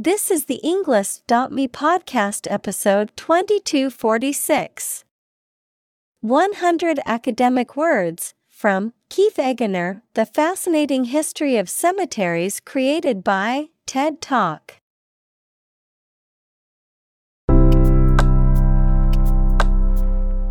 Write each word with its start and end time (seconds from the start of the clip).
This 0.00 0.30
is 0.30 0.44
the 0.44 0.60
Englist.me 0.62 1.66
podcast 1.66 2.46
episode 2.48 3.10
2246. 3.16 5.04
100 6.20 7.00
Academic 7.04 7.74
Words 7.74 8.32
from 8.48 8.92
Keith 9.08 9.38
Eggener 9.38 10.02
The 10.14 10.24
Fascinating 10.24 11.06
History 11.06 11.56
of 11.56 11.68
Cemeteries 11.68 12.60
created 12.60 13.24
by 13.24 13.70
TED 13.86 14.20
Talk. 14.20 14.74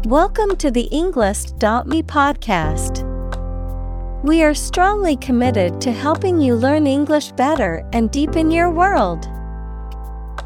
Welcome 0.03 0.57
to 0.57 0.69
the 0.69 0.89
Englist.me 0.91 2.03
podcast. 2.03 3.05
We 4.25 4.43
are 4.43 4.53
strongly 4.53 5.15
committed 5.15 5.79
to 5.79 5.93
helping 5.93 6.41
you 6.41 6.55
learn 6.55 6.85
English 6.85 7.31
better 7.31 7.87
and 7.93 8.11
deepen 8.11 8.51
your 8.51 8.69
world. 8.69 9.29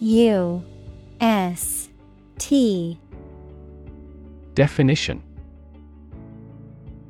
U 0.00 0.64
S 1.20 1.88
T. 2.38 3.00
Definition. 4.54 5.22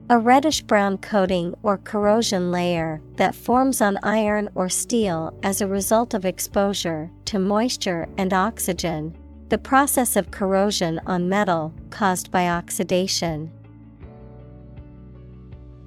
A 0.09 0.19
reddish 0.19 0.63
brown 0.63 0.97
coating 0.97 1.55
or 1.63 1.77
corrosion 1.77 2.51
layer 2.51 3.03
that 3.17 3.35
forms 3.35 3.83
on 3.83 3.99
iron 4.03 4.49
or 4.55 4.71
steel 4.71 5.39
as 5.43 5.61
a 5.61 5.67
result 5.67 6.15
of 6.15 6.25
exposure 6.25 7.11
to 7.27 7.39
moisture 7.39 8.09
and 8.17 8.33
oxygen, 8.33 9.15
the 9.51 9.59
process 9.59 10.17
of 10.17 10.31
corrosion 10.31 10.99
on 11.05 11.29
metal 11.29 11.75
caused 11.91 12.31
by 12.31 12.49
oxidation. 12.49 13.53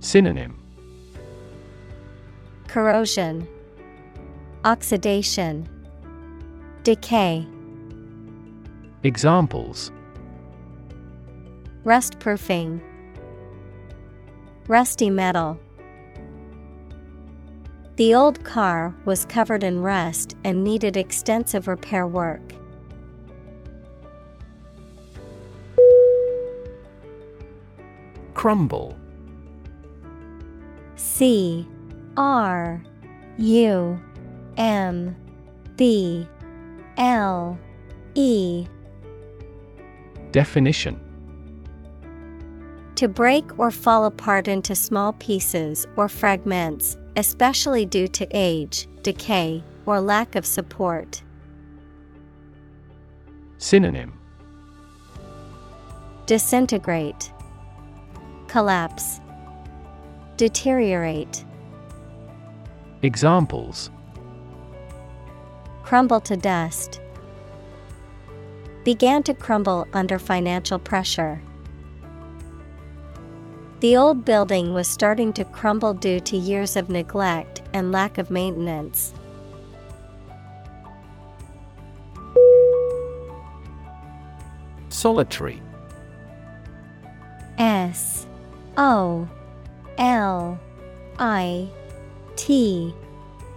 Synonym. 0.02 0.60
Corrosion, 2.68 3.48
Oxidation, 4.64 5.68
Decay. 6.84 7.46
Examples 9.04 9.92
Rust 11.84 12.18
proofing, 12.20 12.82
Rusty 14.68 15.12
metal. 15.12 15.60
The 17.98 18.16
old 18.16 18.44
car 18.44 18.96
was 19.06 19.26
covered 19.26 19.64
in 19.64 19.84
rust 19.84 20.36
and 20.44 20.64
needed 20.64 20.98
extensive 20.98 21.68
repair 21.68 22.08
work. 22.08 22.42
Crumble. 28.34 28.98
C 30.96 31.68
R 32.18 32.82
U 33.38 34.02
M 34.58 35.16
B 35.76 36.28
L 36.98 37.58
E. 38.16 38.68
Definition. 40.32 41.00
To 42.96 43.08
break 43.08 43.58
or 43.58 43.72
fall 43.72 44.06
apart 44.06 44.48
into 44.48 44.76
small 44.76 45.14
pieces 45.14 45.88
or 45.96 46.08
fragments, 46.08 46.98
especially 47.16 47.86
due 47.86 48.08
to 48.10 48.28
age, 48.32 48.88
decay, 49.02 49.64
or 49.86 50.00
lack 50.00 50.36
of 50.36 50.46
support. 50.46 51.24
Synonym. 53.58 54.14
Disintegrate, 56.28 57.32
Collapse, 58.48 59.20
Deteriorate. 60.38 61.44
Examples 63.02 63.90
Crumble 65.92 66.22
to 66.22 66.38
dust. 66.38 67.02
Began 68.86 69.24
to 69.24 69.34
crumble 69.34 69.90
under 69.92 70.18
financial 70.18 70.80
pressure. 70.80 71.42
The 73.82 73.98
old 73.98 74.24
building 74.24 74.74
was 74.74 74.88
starting 74.88 75.34
to 75.34 75.44
crumble 75.44 75.94
due 75.94 76.22
to 76.22 76.38
years 76.38 76.78
of 76.78 76.90
neglect 76.90 77.64
and 77.74 77.92
lack 77.92 78.18
of 78.18 78.32
maintenance. 78.32 79.14
Solitary. 84.88 85.62
S 87.58 88.26
O 88.78 89.28
L 89.98 90.58
I 91.20 91.68
T 92.38 92.96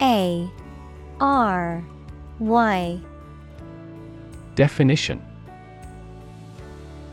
A 0.03 0.51
R 1.21 1.85
Y. 2.41 3.01
Definition 4.57 5.23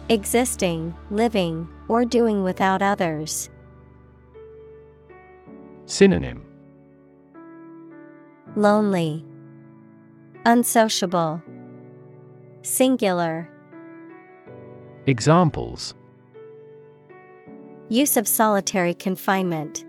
Existing, 0.09 0.93
living, 1.09 1.67
or 1.87 2.03
doing 2.03 2.43
without 2.43 2.81
others. 2.81 3.49
Synonym 5.85 6.43
Lonely, 8.55 9.23
Unsociable, 10.45 11.41
Singular. 12.63 13.49
Examples 15.05 15.93
Use 17.89 18.17
of 18.17 18.27
solitary 18.27 18.93
confinement. 18.93 19.85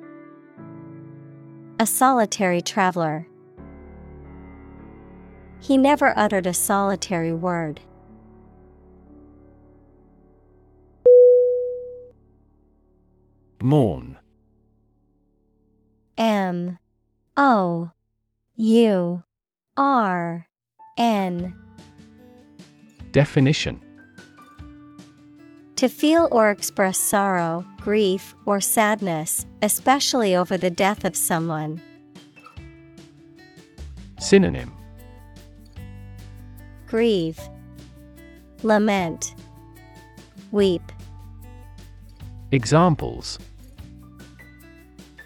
A 1.80 1.86
solitary 1.86 2.60
traveler. 2.60 3.26
He 5.62 5.78
never 5.78 6.12
uttered 6.18 6.48
a 6.48 6.52
solitary 6.52 7.32
word. 7.32 7.80
Mourn. 13.62 14.18
M 16.18 16.80
O 17.36 17.92
U 18.56 19.22
R 19.76 20.48
N. 20.98 21.54
Definition 23.12 23.80
To 25.76 25.88
feel 25.88 26.26
or 26.32 26.50
express 26.50 26.98
sorrow, 26.98 27.64
grief, 27.80 28.34
or 28.46 28.60
sadness, 28.60 29.46
especially 29.62 30.34
over 30.34 30.56
the 30.56 30.70
death 30.70 31.04
of 31.04 31.14
someone. 31.14 31.80
Synonym 34.18 34.72
Grieve, 36.92 37.40
Lament, 38.62 39.34
Weep. 40.50 40.82
Examples 42.50 43.38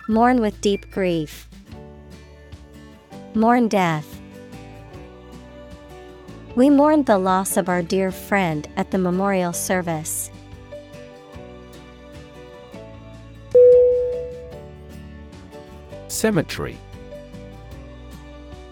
Mourn 0.08 0.40
with 0.40 0.60
deep 0.60 0.88
grief. 0.92 1.48
Mourn 3.34 3.66
death. 3.66 4.20
We 6.54 6.70
mourned 6.70 7.06
the 7.06 7.18
loss 7.18 7.56
of 7.56 7.68
our 7.68 7.82
dear 7.82 8.12
friend 8.12 8.68
at 8.76 8.92
the 8.92 8.98
memorial 8.98 9.52
service. 9.52 10.30
Cemetery. 16.06 16.78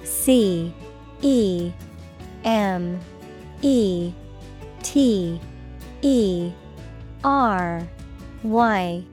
C 0.05 0.73
E 1.23 1.73
M 2.44 3.00
E 3.62 4.12
T 4.82 5.41
E 6.02 6.52
R 7.25 7.88
Y. 8.43 9.05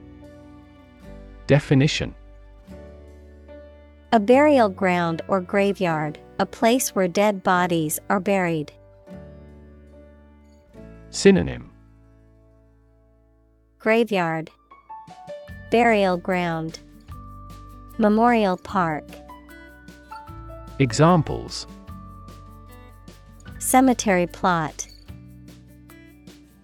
Definition 1.46 2.14
A 4.12 4.20
burial 4.20 4.68
ground 4.68 5.22
or 5.28 5.40
graveyard, 5.40 6.18
a 6.38 6.46
place 6.46 6.94
where 6.94 7.08
dead 7.08 7.42
bodies 7.42 7.98
are 8.10 8.20
buried. 8.20 8.72
Synonym 11.10 11.70
Graveyard, 13.78 14.50
Burial 15.70 16.16
ground, 16.16 16.78
Memorial 17.98 18.56
park. 18.56 19.04
Examples 20.78 21.66
Cemetery 23.72 24.26
plot, 24.26 24.86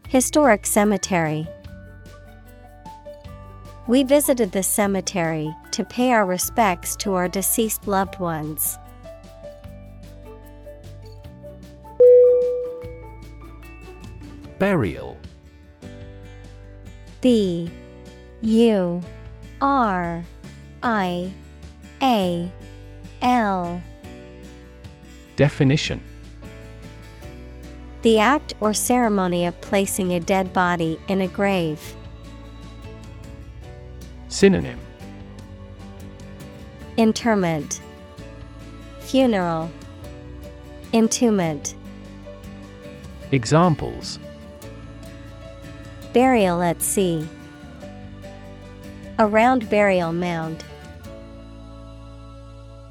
Historic 0.09 0.67
cemetery. 0.67 1.49
We 3.87 4.03
visited 4.03 4.53
the 4.53 4.63
cemetery 4.63 5.51
to 5.71 5.87
pay 5.87 6.13
our 6.13 6.27
respects 6.27 6.97
to 6.97 7.15
our 7.15 7.27
deceased 7.27 7.89
loved 7.89 8.21
ones. 8.21 8.77
Burial 14.59 15.17
B 17.23 17.71
U 18.43 19.01
R 19.63 20.23
I 20.83 21.33
A 22.03 22.53
L 23.23 23.83
Definition 25.37 26.03
The 28.03 28.21
act 28.21 28.55
or 28.61 28.73
ceremony 28.73 29.45
of 29.45 29.61
placing 29.61 30.13
a 30.13 30.21
dead 30.21 30.53
body 30.53 31.01
in 31.09 31.21
a 31.21 31.29
grave. 31.29 31.97
Synonym 34.29 34.79
Interment 36.97 37.81
Funeral 39.01 39.71
Entombment 40.93 41.75
Examples 43.33 44.19
Burial 46.13 46.63
at 46.63 46.81
sea. 46.81 47.29
A 49.19 49.27
round 49.27 49.69
burial 49.69 50.13
mound. 50.13 50.65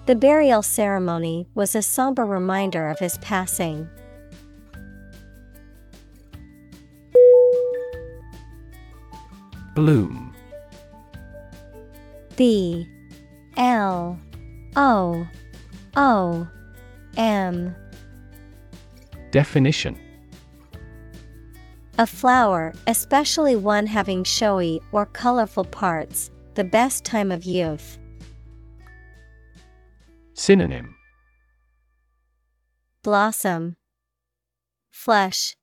The 0.05 0.15
burial 0.15 0.61
ceremony 0.61 1.47
was 1.55 1.75
a 1.75 1.81
somber 1.81 2.25
reminder 2.25 2.89
of 2.89 2.99
his 2.99 3.17
passing. 3.19 3.89
Bloom. 9.77 10.33
B 12.35 12.87
L 13.57 14.19
O 14.75 15.27
O 15.95 16.47
M. 17.15 17.75
Definition. 19.29 19.95
A 21.99 22.07
flower, 22.07 22.73
especially 22.87 23.55
one 23.55 23.85
having 23.85 24.23
showy 24.23 24.81
or 24.91 25.05
colorful 25.05 25.65
parts, 25.65 26.31
the 26.55 26.63
best 26.63 27.05
time 27.05 27.31
of 27.31 27.43
youth. 27.43 27.99
Synonym. 30.33 30.95
Blossom, 33.03 33.75
Flush, 34.89 35.55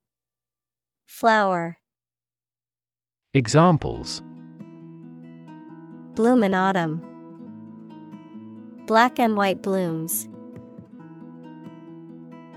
Flower, 1.05 1.79
Examples 3.37 4.23
Bloom 6.15 6.45
in 6.45 6.55
autumn. 6.55 7.03
Black 8.87 9.19
and 9.19 9.37
white 9.37 9.61
blooms. 9.61 10.29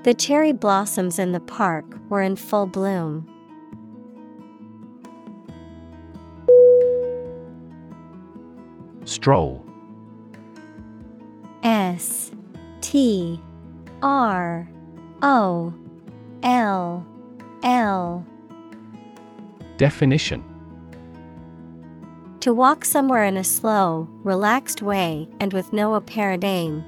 The 0.04 0.14
cherry 0.14 0.52
blossoms 0.52 1.18
in 1.18 1.32
the 1.32 1.40
park 1.40 1.84
were 2.10 2.22
in 2.22 2.36
full 2.36 2.68
bloom. 2.68 3.28
Stroll 9.04 9.66
S 11.64 12.32
T 12.82 13.42
R 14.04 14.70
O 15.24 15.74
L 16.44 17.08
L 17.64 18.24
Definition 19.78 20.44
To 22.48 22.54
walk 22.54 22.86
somewhere 22.86 23.26
in 23.26 23.36
a 23.36 23.44
slow, 23.44 24.08
relaxed 24.24 24.82
way 24.82 25.28
and 25.42 25.52
with 25.52 25.74
no 25.74 25.96
apparent 25.96 26.46
aim. 26.46 26.82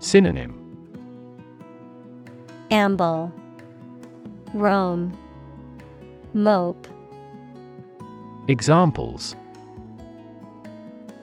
Synonym 0.00 0.58
Amble, 2.72 3.32
Roam, 4.52 5.16
Mope. 6.34 6.88
Examples 8.48 9.36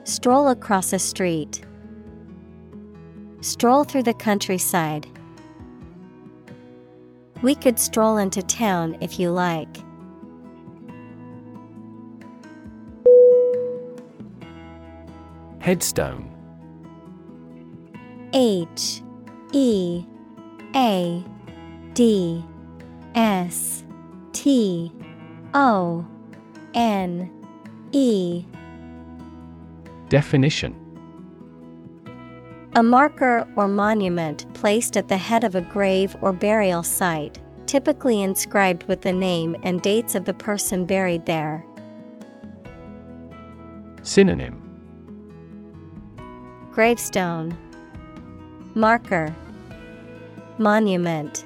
Stroll 0.06 0.48
across 0.48 0.94
a 0.94 1.00
street. 1.00 1.66
Stroll 3.42 3.84
through 3.84 4.04
the 4.04 4.14
countryside. 4.14 5.06
We 7.42 7.56
could 7.56 7.78
stroll 7.78 8.16
into 8.16 8.42
town 8.42 8.96
if 9.02 9.20
you 9.20 9.32
like. 9.32 9.80
Headstone. 15.60 16.26
H 18.34 19.02
E 19.52 20.06
A 20.74 21.24
D 21.94 22.46
S 23.14 23.84
T 24.32 24.92
O 25.54 26.06
N 26.74 27.30
E. 27.92 28.46
Definition. 30.08 30.76
A 32.76 32.84
marker 32.84 33.46
or 33.58 33.68
monument 33.68 34.52
placed 34.54 34.96
at 34.96 35.10
the 35.10 35.18
head 35.18 35.44
of 35.44 35.56
a 35.56 35.62
grave 35.62 36.16
or 36.22 36.32
burial 36.32 36.84
site, 36.84 37.40
typically 37.66 38.22
inscribed 38.22 38.84
with 38.84 39.02
the 39.02 39.12
name 39.12 39.58
and 39.64 39.82
dates 39.82 40.16
of 40.16 40.24
the 40.24 40.34
person 40.34 40.86
buried 40.86 41.26
there. 41.26 41.66
Synonym 44.04 44.69
Gravestone, 46.80 47.58
Marker, 48.74 49.36
Monument, 50.58 51.46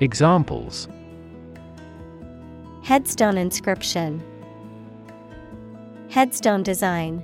Examples 0.00 0.88
Headstone 2.82 3.38
inscription, 3.38 4.20
Headstone 6.10 6.64
design. 6.64 7.22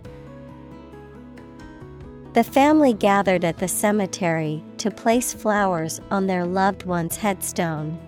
The 2.34 2.44
family 2.44 2.92
gathered 2.92 3.44
at 3.44 3.58
the 3.58 3.66
cemetery 3.66 4.62
to 4.78 4.92
place 4.92 5.34
flowers 5.34 6.00
on 6.12 6.28
their 6.28 6.46
loved 6.46 6.84
one's 6.84 7.16
headstone. 7.16 7.98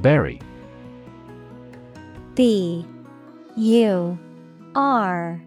Bury 0.00 0.40
B. 2.38 2.86
U. 3.56 4.16
R. 4.76 5.42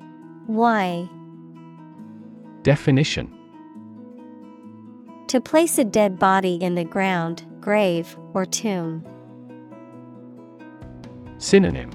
Y. 0.48 1.10
Definition. 2.64 3.34
To 5.30 5.40
place 5.40 5.78
a 5.78 5.86
dead 5.86 6.20
body 6.20 6.56
in 6.56 6.76
the 6.76 6.84
ground, 6.84 7.46
grave, 7.62 8.18
or 8.34 8.46
tomb. 8.46 9.06
Synonym. 11.38 11.92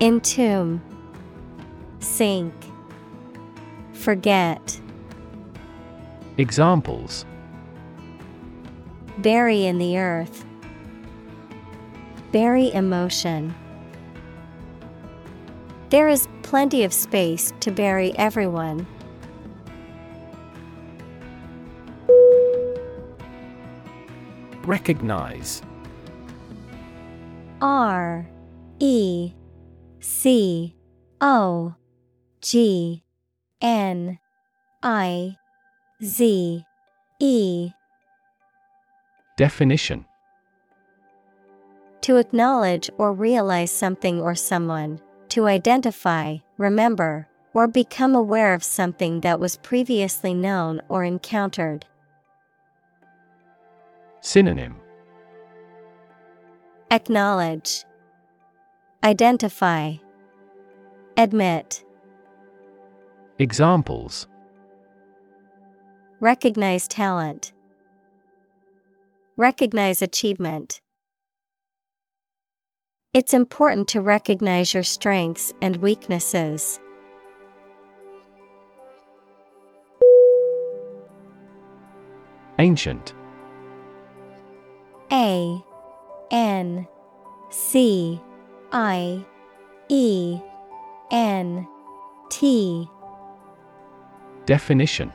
Entomb, 0.00 0.82
Sink, 2.00 2.52
Forget, 3.92 4.80
Examples. 6.36 7.24
Bury 9.18 9.66
in 9.66 9.78
the 9.78 9.98
earth. 9.98 10.44
Bury 12.32 12.72
emotion. 12.72 13.54
There 15.90 16.08
is 16.08 16.26
plenty 16.42 16.82
of 16.82 16.92
space 16.92 17.52
to 17.60 17.70
bury 17.70 18.16
everyone. 18.16 18.86
Recognize 24.64 25.60
R 27.60 28.26
E 28.78 29.32
C 30.00 30.74
O 31.20 31.74
G 32.40 33.04
N 33.60 34.18
I 34.82 35.36
Z 36.02 36.64
E 37.20 37.70
Definition 39.36 40.06
To 42.02 42.16
acknowledge 42.16 42.90
or 42.98 43.12
realize 43.12 43.70
something 43.70 44.20
or 44.20 44.34
someone, 44.34 45.00
to 45.28 45.46
identify, 45.46 46.38
remember, 46.58 47.28
or 47.54 47.68
become 47.68 48.14
aware 48.14 48.54
of 48.54 48.64
something 48.64 49.20
that 49.20 49.38
was 49.38 49.56
previously 49.58 50.34
known 50.34 50.80
or 50.88 51.04
encountered. 51.04 51.86
Synonym 54.20 54.76
Acknowledge, 56.90 57.84
Identify, 59.04 59.94
Admit. 61.16 61.84
Examples 63.38 64.26
Recognize 66.20 66.86
talent. 66.86 67.52
Recognize 69.36 70.02
achievement. 70.02 70.81
It's 73.14 73.34
important 73.34 73.88
to 73.88 74.00
recognize 74.00 74.72
your 74.72 74.82
strengths 74.82 75.52
and 75.60 75.76
weaknesses. 75.76 76.80
Ancient. 82.58 83.12
A 85.12 85.62
N 86.30 86.88
C 87.50 88.18
I 88.72 89.22
E 89.90 90.40
N 91.10 91.68
T. 92.30 92.88
Definition. 94.46 95.12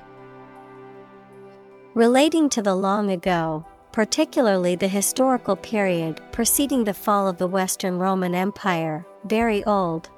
Relating 1.96 2.48
to 2.50 2.62
the 2.62 2.76
long 2.76 3.10
ago, 3.10 3.66
particularly 3.98 4.76
the 4.76 4.88
historical 4.88 5.56
period 5.56 6.22
preceding 6.32 6.84
the 6.84 6.94
fall 6.94 7.28
of 7.28 7.40
the 7.40 7.48
Western 7.48 7.98
Roman 7.98 8.36
Empire, 8.36 9.04
very 9.26 9.64
old. 9.64 10.12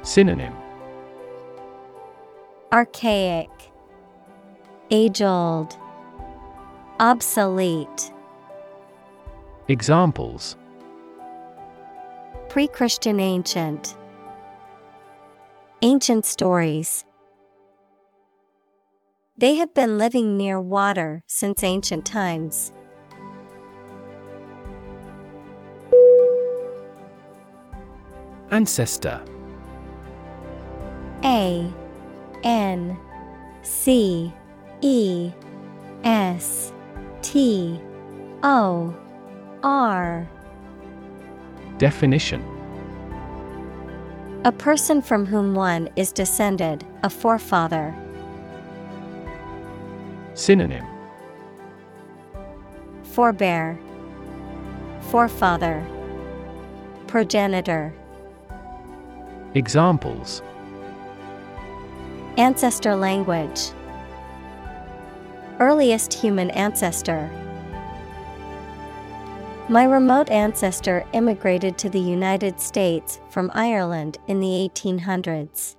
Synonym 0.00 0.54
Archaic, 2.72 3.50
Age 4.90 5.20
old, 5.20 5.76
Obsolete. 6.98 8.10
Examples 9.68 10.56
Pre 12.48 12.66
Christian 12.66 13.20
ancient. 13.20 13.94
Ancient 15.82 16.24
stories. 16.24 17.04
They 19.36 19.56
have 19.56 19.72
been 19.72 19.96
living 19.96 20.36
near 20.36 20.60
water 20.60 21.24
since 21.26 21.64
ancient 21.64 22.04
times. 22.04 22.72
Ancestor 28.50 29.24
A 31.24 31.72
N 32.44 32.98
C 33.62 34.32
E 34.82 35.32
S 36.04 36.72
T 37.22 37.80
O 38.42 38.94
R 39.62 40.28
Definition 41.78 42.44
A 44.44 44.52
person 44.52 45.00
from 45.00 45.24
whom 45.24 45.54
one 45.54 45.88
is 45.96 46.12
descended, 46.12 46.84
a 47.02 47.08
forefather. 47.08 47.96
Synonym. 50.42 50.84
Forebear, 53.04 53.78
Forefather, 55.02 55.86
Progenitor, 57.06 57.94
Examples. 59.54 60.42
Ancestor 62.38 62.96
language, 62.96 63.70
Earliest 65.60 66.12
human 66.12 66.50
ancestor. 66.50 67.30
My 69.68 69.84
remote 69.84 70.28
ancestor 70.28 71.04
immigrated 71.12 71.78
to 71.78 71.88
the 71.88 72.00
United 72.00 72.58
States 72.58 73.20
from 73.30 73.48
Ireland 73.54 74.18
in 74.26 74.40
the 74.40 74.68
1800s. 74.74 75.76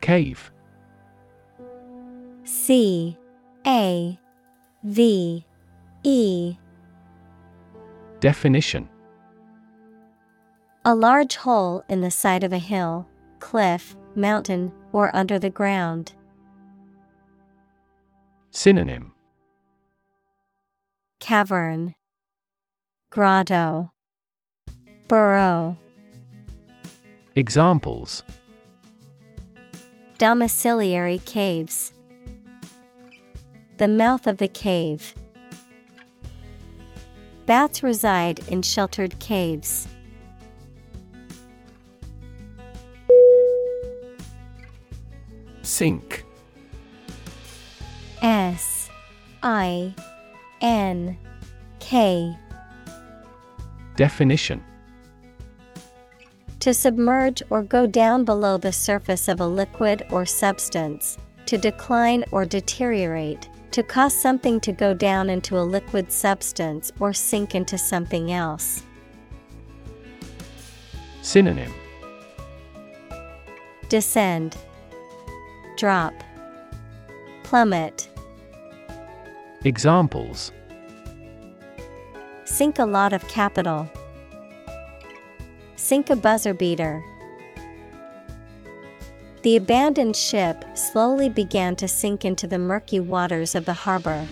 Cave. 0.00 0.50
C 2.44 3.16
A 3.66 4.18
V 4.82 5.44
E. 6.02 6.56
Definition. 8.20 8.88
A 10.84 10.94
large 10.94 11.36
hole 11.36 11.84
in 11.88 12.00
the 12.00 12.10
side 12.10 12.42
of 12.42 12.52
a 12.52 12.58
hill, 12.58 13.06
cliff, 13.38 13.96
mountain, 14.14 14.72
or 14.92 15.14
under 15.14 15.38
the 15.38 15.50
ground. 15.50 16.14
Synonym. 18.50 19.12
Cavern, 21.20 21.94
Grotto, 23.10 23.92
Burrow. 25.06 25.76
Examples 27.36 28.22
Domiciliary 30.20 31.22
caves. 31.24 31.94
The 33.78 33.88
mouth 33.88 34.26
of 34.26 34.36
the 34.36 34.48
cave. 34.48 35.14
Bats 37.46 37.82
reside 37.82 38.46
in 38.48 38.60
sheltered 38.60 39.18
caves. 39.18 39.88
Sink 45.62 46.26
S 48.20 48.90
I 49.42 49.94
N 50.60 51.16
K. 51.78 52.36
Definition 53.96 54.62
To 56.60 56.74
submerge 56.74 57.42
or 57.48 57.62
go 57.62 57.86
down 57.86 58.26
below 58.26 58.58
the 58.58 58.70
surface 58.70 59.28
of 59.28 59.40
a 59.40 59.46
liquid 59.46 60.06
or 60.10 60.26
substance, 60.26 61.16
to 61.46 61.56
decline 61.56 62.22
or 62.32 62.44
deteriorate, 62.44 63.48
to 63.70 63.82
cause 63.82 64.14
something 64.14 64.60
to 64.60 64.72
go 64.72 64.92
down 64.92 65.30
into 65.30 65.58
a 65.58 65.64
liquid 65.64 66.12
substance 66.12 66.92
or 67.00 67.14
sink 67.14 67.54
into 67.54 67.78
something 67.78 68.30
else. 68.32 68.82
Synonym 71.22 71.72
Descend, 73.88 74.54
Drop, 75.78 76.12
Plummet. 77.42 78.10
Examples 79.64 80.52
Sink 82.44 82.78
a 82.78 82.84
lot 82.84 83.14
of 83.14 83.26
capital. 83.28 83.88
Sink 85.80 86.10
a 86.10 86.14
buzzer 86.14 86.52
beater. 86.52 87.02
The 89.42 89.56
abandoned 89.56 90.14
ship 90.14 90.62
slowly 90.74 91.30
began 91.30 91.74
to 91.76 91.88
sink 91.88 92.22
into 92.22 92.46
the 92.46 92.58
murky 92.58 93.00
waters 93.00 93.54
of 93.54 93.64
the 93.64 93.72
harbor. 93.72 94.28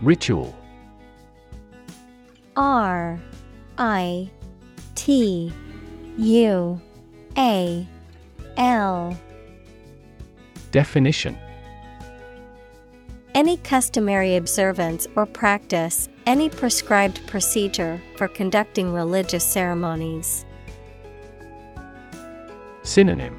Ritual 0.00 0.54
R 2.56 3.18
I 3.76 4.30
T 4.94 5.52
U 6.16 6.80
A 7.36 7.86
L 8.56 9.18
Definition 10.70 11.36
Any 13.36 13.58
customary 13.58 14.36
observance 14.36 15.06
or 15.14 15.26
practice, 15.26 16.08
any 16.24 16.48
prescribed 16.48 17.26
procedure 17.26 18.00
for 18.16 18.28
conducting 18.28 18.94
religious 18.94 19.44
ceremonies. 19.44 20.46
Synonym 22.82 23.38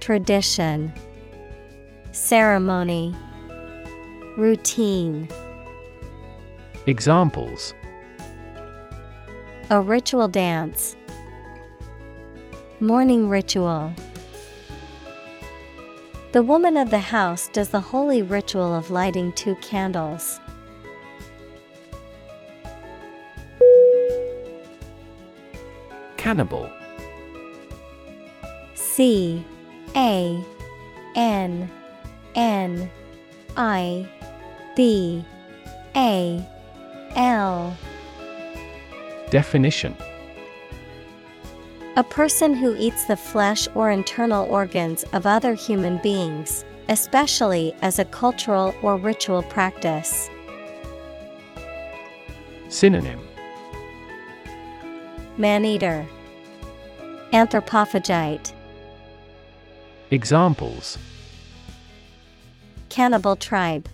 Tradition, 0.00 0.92
Ceremony, 2.10 3.14
Routine. 4.36 5.28
Examples 6.88 7.72
A 9.70 9.80
ritual 9.80 10.26
dance. 10.26 10.96
Morning 12.80 13.28
ritual. 13.28 13.94
The 16.36 16.42
woman 16.42 16.76
of 16.76 16.90
the 16.90 16.98
house 16.98 17.48
does 17.48 17.70
the 17.70 17.80
holy 17.80 18.20
ritual 18.20 18.74
of 18.74 18.90
lighting 18.90 19.32
two 19.32 19.54
candles. 19.62 20.38
Cannibal. 26.18 26.70
C 28.74 29.42
A 29.96 30.44
N 31.14 31.70
N 32.34 32.90
I 33.56 34.06
B 34.76 35.24
A 35.96 36.46
L. 37.14 37.74
Definition 39.30 39.96
A 41.98 42.04
person 42.04 42.52
who 42.52 42.76
eats 42.76 43.06
the 43.06 43.16
flesh 43.16 43.66
or 43.74 43.90
internal 43.90 44.46
organs 44.50 45.02
of 45.14 45.24
other 45.24 45.54
human 45.54 45.96
beings, 46.02 46.62
especially 46.90 47.74
as 47.80 47.98
a 47.98 48.04
cultural 48.04 48.74
or 48.82 48.98
ritual 48.98 49.42
practice. 49.44 50.28
Synonym. 52.68 53.18
Maneater, 55.38 56.06
Anthropophagite, 57.32 58.52
Examples. 60.10 60.98
Cannibal 62.90 63.36
tribe, 63.36 63.88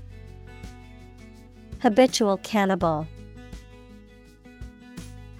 Habitual 1.82 2.38
cannibal. 2.38 3.06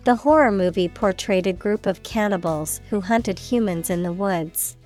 The 0.04 0.16
horror 0.16 0.50
movie 0.50 0.88
portrayed 0.88 1.46
a 1.46 1.52
group 1.52 1.86
of 1.86 2.02
cannibals 2.02 2.80
who 2.90 3.00
hunted 3.00 3.38
humans 3.38 3.88
in 3.88 4.02
the 4.02 4.12
woods. 4.12 4.76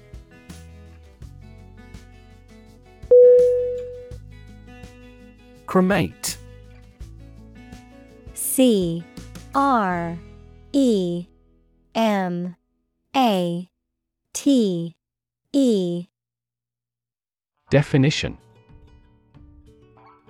Cremate. 5.65 6.37
C 8.35 9.05
R 9.55 10.19
E 10.73 11.27
M 11.95 12.57
A 13.17 13.71
T 14.35 14.97
E. 15.53 16.07
Definition. 17.71 18.37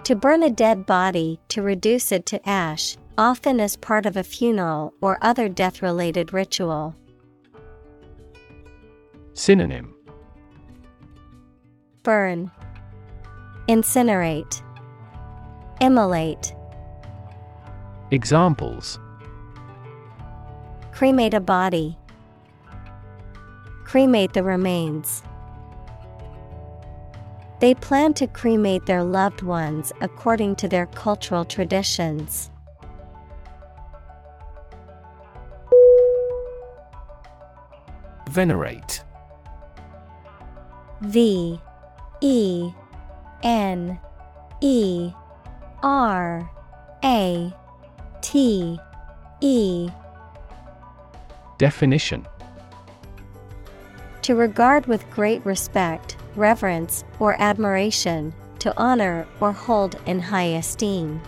To 0.05 0.15
burn 0.15 0.45
a 0.45 0.51
dead 0.51 0.87
body 0.87 1.41
to 1.49 1.61
reduce 1.61 2.13
it 2.13 2.25
to 2.27 2.49
ash, 2.49 2.97
often 3.19 3.61
as 3.61 3.77
part 3.77 4.07
of 4.07 4.17
a 4.17 4.25
funeral 4.25 4.93
or 5.01 5.19
other 5.23 5.49
death 5.49 5.83
related 5.83 6.33
ritual. 6.33 6.95
Synonym 9.35 9.95
Burn, 12.03 12.51
Incinerate, 13.69 14.63
Immolate, 15.81 16.55
Examples 18.11 18.99
Cremate 20.93 21.35
a 21.35 21.41
body, 21.41 21.99
Cremate 23.85 24.33
the 24.33 24.43
remains. 24.43 25.23
They 27.61 27.75
plan 27.75 28.15
to 28.15 28.27
cremate 28.27 28.87
their 28.87 29.03
loved 29.03 29.43
ones 29.43 29.93
according 30.01 30.57
to 30.57 30.69
their 30.69 30.87
cultural 30.87 31.45
traditions. 31.45 32.51
Venerate. 38.37 39.03
V 41.01 41.59
E 42.21 42.71
N 43.43 43.99
E 44.61 45.11
R 45.83 46.51
A 47.03 47.55
T 48.21 48.79
E. 49.41 49.89
Definition. 51.57 52.27
To 54.21 54.35
regard 54.35 54.85
with 54.85 55.11
great 55.11 55.43
respect, 55.47 56.19
reverence, 56.35 57.05
or 57.19 57.41
admiration, 57.41 58.35
to 58.59 58.77
honor 58.77 59.27
or 59.41 59.53
hold 59.53 59.99
in 60.05 60.21
high 60.21 60.59
esteem. 60.61 61.23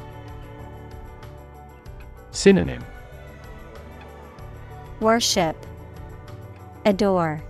Synonym. 2.33 2.85
Worship, 5.01 5.57
Adore, 6.89 7.43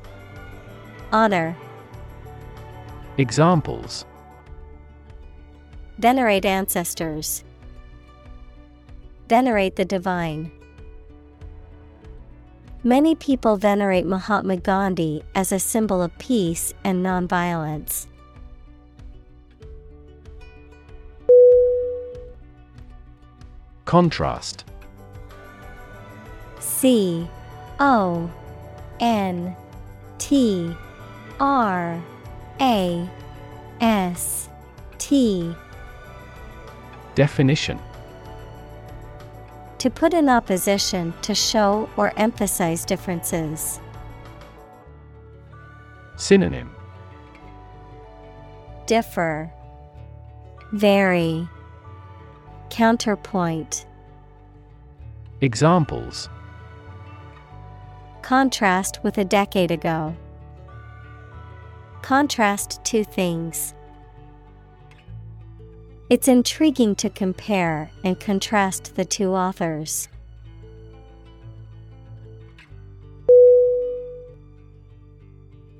Honor, 1.12 1.56
Examples. 3.18 4.04
Venerate 5.96 6.44
ancestors, 6.44 7.44
Venerate 9.28 9.76
the 9.76 9.84
divine. 9.84 10.50
Many 12.82 13.14
people 13.14 13.56
venerate 13.56 14.06
Mahatma 14.06 14.56
Gandhi 14.56 15.22
as 15.36 15.52
a 15.52 15.60
symbol 15.60 16.02
of 16.02 16.18
peace 16.18 16.74
and 16.82 17.06
nonviolence. 17.06 18.08
Contrast. 23.84 24.64
C 26.58 27.28
O 27.78 28.28
N 29.00 29.56
T 30.18 30.74
R 31.40 32.02
A 32.60 33.08
S 33.80 34.48
T. 34.98 35.54
Definition. 37.14 37.78
To 39.78 39.90
put 39.90 40.12
in 40.12 40.28
opposition 40.28 41.14
to 41.22 41.34
show 41.34 41.88
or 41.96 42.12
emphasize 42.16 42.84
differences. 42.84 43.80
Synonym. 46.16 46.70
Differ, 48.86 49.52
Vary, 50.72 51.48
Counterpoint, 52.70 53.86
Examples 55.40 56.28
Contrast 58.28 59.02
with 59.02 59.16
a 59.16 59.24
decade 59.24 59.70
ago. 59.70 60.14
Contrast 62.02 62.78
two 62.84 63.02
things. 63.02 63.72
It's 66.10 66.28
intriguing 66.28 66.94
to 66.96 67.08
compare 67.08 67.90
and 68.04 68.20
contrast 68.20 68.96
the 68.96 69.06
two 69.06 69.30
authors. 69.30 70.10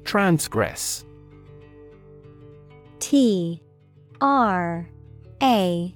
Transgress 0.04 1.04
T 2.98 3.62
R 4.22 4.88
A 5.42 5.94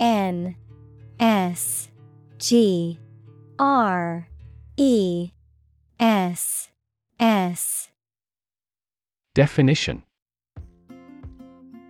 N 0.00 0.56
S 1.20 1.88
G 2.38 2.98
R 3.60 4.28
E 4.76 5.30
S 5.98 6.68
S. 7.18 7.90
Definition. 9.34 10.02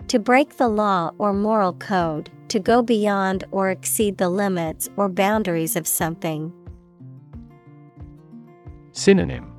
To 0.08 0.18
break 0.20 0.56
the 0.56 0.68
law 0.68 1.10
or 1.18 1.32
moral 1.32 1.72
code, 1.72 2.30
to 2.48 2.60
go 2.60 2.82
beyond 2.82 3.42
or 3.50 3.70
exceed 3.70 4.18
the 4.18 4.28
limits 4.28 4.88
or 4.96 5.08
boundaries 5.08 5.74
of 5.74 5.86
something. 5.86 6.52
Synonym. 8.92 9.52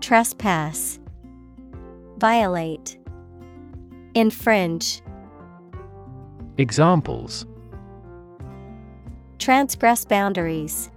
Trespass, 0.00 1.00
Violate, 2.18 2.96
Infringe, 4.14 5.02
Examples. 6.58 7.44
Transgress 9.38 10.04
boundaries, 10.04 10.90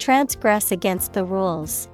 Transgress 0.00 0.72
against 0.72 1.12
the 1.12 1.24
rules. 1.24 1.88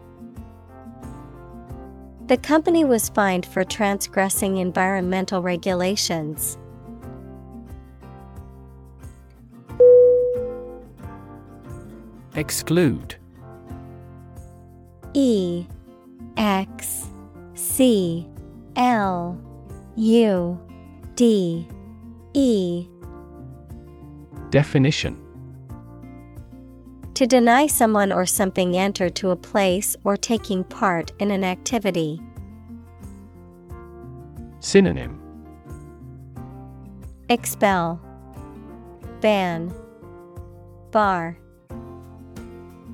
The 2.28 2.36
company 2.36 2.84
was 2.84 3.08
fined 3.08 3.44
for 3.44 3.64
transgressing 3.64 4.58
environmental 4.58 5.42
regulations. 5.42 6.56
Exclude 12.36 13.16
E 15.14 15.66
X 16.36 17.08
C 17.54 18.28
L 18.76 19.36
U 19.96 20.60
D 21.16 21.68
E 22.34 22.86
Definition 24.50 25.25
To 27.16 27.26
deny 27.26 27.66
someone 27.66 28.12
or 28.12 28.26
something 28.26 28.76
enter 28.76 29.08
to 29.08 29.30
a 29.30 29.36
place 29.36 29.96
or 30.04 30.18
taking 30.18 30.62
part 30.64 31.12
in 31.18 31.30
an 31.30 31.44
activity. 31.44 32.20
Synonym 34.60 35.18
Expel, 37.30 37.98
Ban, 39.22 39.72
Bar. 40.90 41.38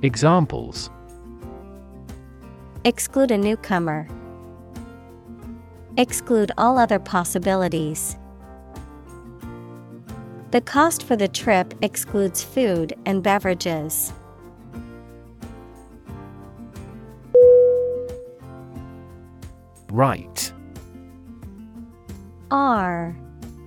Examples 0.02 0.88
Exclude 2.84 3.32
a 3.32 3.36
newcomer. 3.38 4.06
Exclude 5.96 6.52
all 6.56 6.78
other 6.78 7.00
possibilities. 7.00 8.16
The 10.52 10.60
cost 10.60 11.04
for 11.04 11.16
the 11.16 11.28
trip 11.28 11.72
excludes 11.80 12.44
food 12.44 12.94
and 13.06 13.22
beverages. 13.22 14.12
Rite. 19.90 20.52
R 22.50 23.16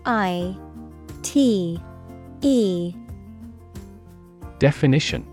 I 0.05 0.55
T 1.23 1.81
E. 2.41 2.93
Definition. 4.59 5.25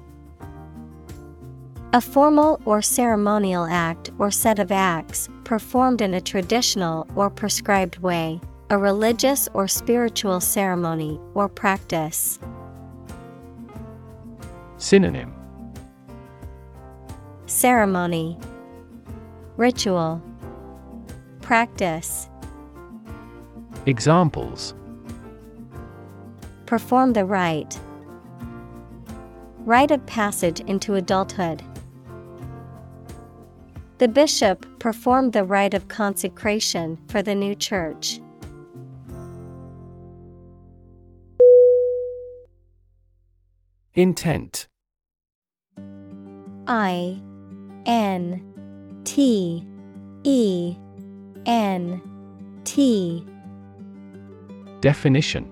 A 1.92 2.00
formal 2.00 2.62
or 2.64 2.80
ceremonial 2.80 3.66
act 3.66 4.10
or 4.18 4.30
set 4.30 4.58
of 4.58 4.72
acts 4.72 5.28
performed 5.44 6.00
in 6.00 6.14
a 6.14 6.20
traditional 6.22 7.06
or 7.14 7.28
prescribed 7.28 7.98
way, 7.98 8.40
a 8.72 8.78
religious 8.78 9.50
or 9.52 9.68
spiritual 9.68 10.40
ceremony 10.40 11.20
or 11.34 11.46
practice. 11.46 12.38
Synonym 14.78 15.30
Ceremony 17.44 18.38
Ritual 19.58 20.22
Practice 21.42 22.30
Examples 23.84 24.72
Perform 26.64 27.12
the 27.12 27.26
rite. 27.26 27.78
Rite 29.66 29.90
of 29.90 30.06
passage 30.06 30.60
into 30.60 30.94
adulthood. 30.94 31.62
The 33.98 34.08
bishop 34.08 34.64
performed 34.78 35.34
the 35.34 35.44
rite 35.44 35.74
of 35.74 35.88
consecration 35.88 36.98
for 37.08 37.20
the 37.20 37.34
new 37.34 37.54
church. 37.54 38.18
Intent. 43.94 44.68
I 46.66 47.20
N 47.84 49.02
T 49.04 49.66
E 50.24 50.76
N 51.44 52.00
T. 52.64 53.26
Definition. 54.80 55.46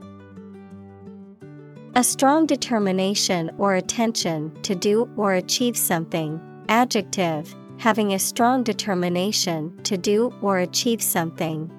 A 1.94 2.03
strong 2.03 2.46
determination 2.46 3.50
or 3.59 3.74
attention 3.74 4.50
to 4.62 4.74
do 4.74 5.07
or 5.18 5.35
achieve 5.35 5.76
something. 5.76 6.40
Adjective, 6.70 7.55
having 7.76 8.14
a 8.14 8.18
strong 8.18 8.62
determination 8.62 9.79
to 9.83 9.98
do 9.98 10.33
or 10.40 10.57
achieve 10.61 11.03
something. 11.03 11.70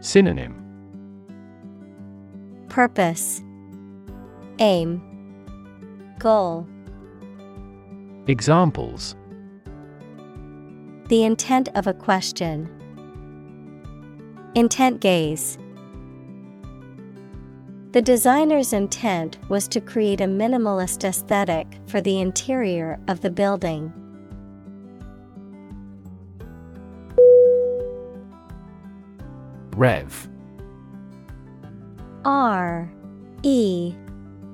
Synonym. 0.00 0.56
Purpose, 2.70 3.42
Aim, 4.58 5.02
Goal. 6.18 6.66
Examples 8.26 9.16
The 11.08 11.24
intent 11.24 11.68
of 11.74 11.86
a 11.86 11.94
question. 11.94 12.68
Intent 14.54 15.00
gaze. 15.00 15.58
The 17.92 18.02
designer's 18.02 18.72
intent 18.72 19.38
was 19.48 19.68
to 19.68 19.80
create 19.80 20.20
a 20.20 20.26
minimalist 20.26 21.04
aesthetic 21.04 21.66
for 21.86 22.00
the 22.00 22.20
interior 22.20 22.98
of 23.08 23.20
the 23.20 23.30
building. 23.30 23.92
Rev 29.74 30.28
R 32.24 32.90
E 33.42 33.94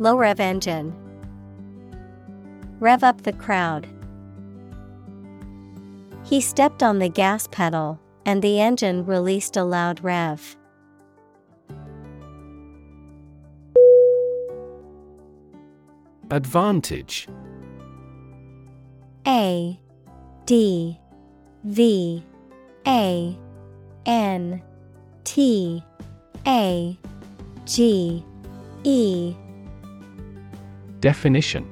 Low 0.00 0.16
rev 0.16 0.38
engine 0.38 0.94
Rev 2.78 3.02
up 3.02 3.22
the 3.22 3.32
crowd. 3.32 3.88
He 6.24 6.40
stepped 6.40 6.82
on 6.84 7.00
the 7.00 7.08
gas 7.08 7.48
pedal, 7.50 7.98
and 8.24 8.40
the 8.40 8.60
engine 8.60 9.04
released 9.04 9.56
a 9.56 9.64
loud 9.64 10.04
rev. 10.04 10.56
Advantage 16.30 17.26
A 19.26 19.80
D 20.46 21.00
V 21.64 22.22
A 22.86 23.38
N 24.06 24.62
T 25.24 25.82
A 26.46 26.98
G 27.64 28.24
E 28.84 29.34
Definition. 31.00 31.66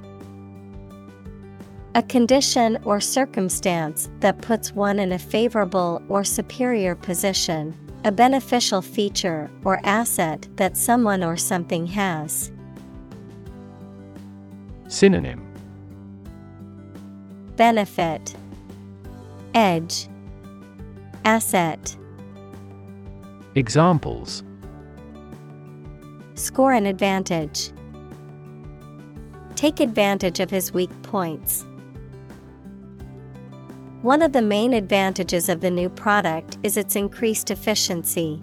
A 1.97 2.03
condition 2.03 2.79
or 2.85 3.01
circumstance 3.01 4.09
that 4.21 4.41
puts 4.43 4.73
one 4.73 4.99
in 4.99 5.13
a 5.13 5.19
favorable 5.19 6.03
or 6.09 6.23
superior 6.23 6.95
position, 6.95 7.75
a 8.05 8.13
beneficial 8.13 8.83
feature 8.83 9.51
or 9.65 9.81
asset 9.83 10.47
that 10.57 10.77
someone 10.77 11.25
or 11.25 11.37
something 11.37 11.87
has. 11.87 12.53
Synonym. 14.89 15.43
Benefit. 17.57 18.37
Edge. 19.55 20.07
Asset. 21.25 21.97
Examples. 23.57 24.45
Score 26.35 26.73
an 26.73 26.85
advantage. 26.87 27.73
Take 29.57 29.81
advantage 29.81 30.39
of 30.39 30.51
his 30.51 30.73
weak 30.73 30.91
points. 31.03 31.65
One 34.03 34.21
of 34.21 34.33
the 34.33 34.43
main 34.43 34.75
advantages 34.75 35.49
of 35.49 35.63
the 35.63 35.71
new 35.71 35.89
product 35.89 36.59
is 36.63 36.77
its 36.77 36.95
increased 36.95 37.51
efficiency. 37.51 38.41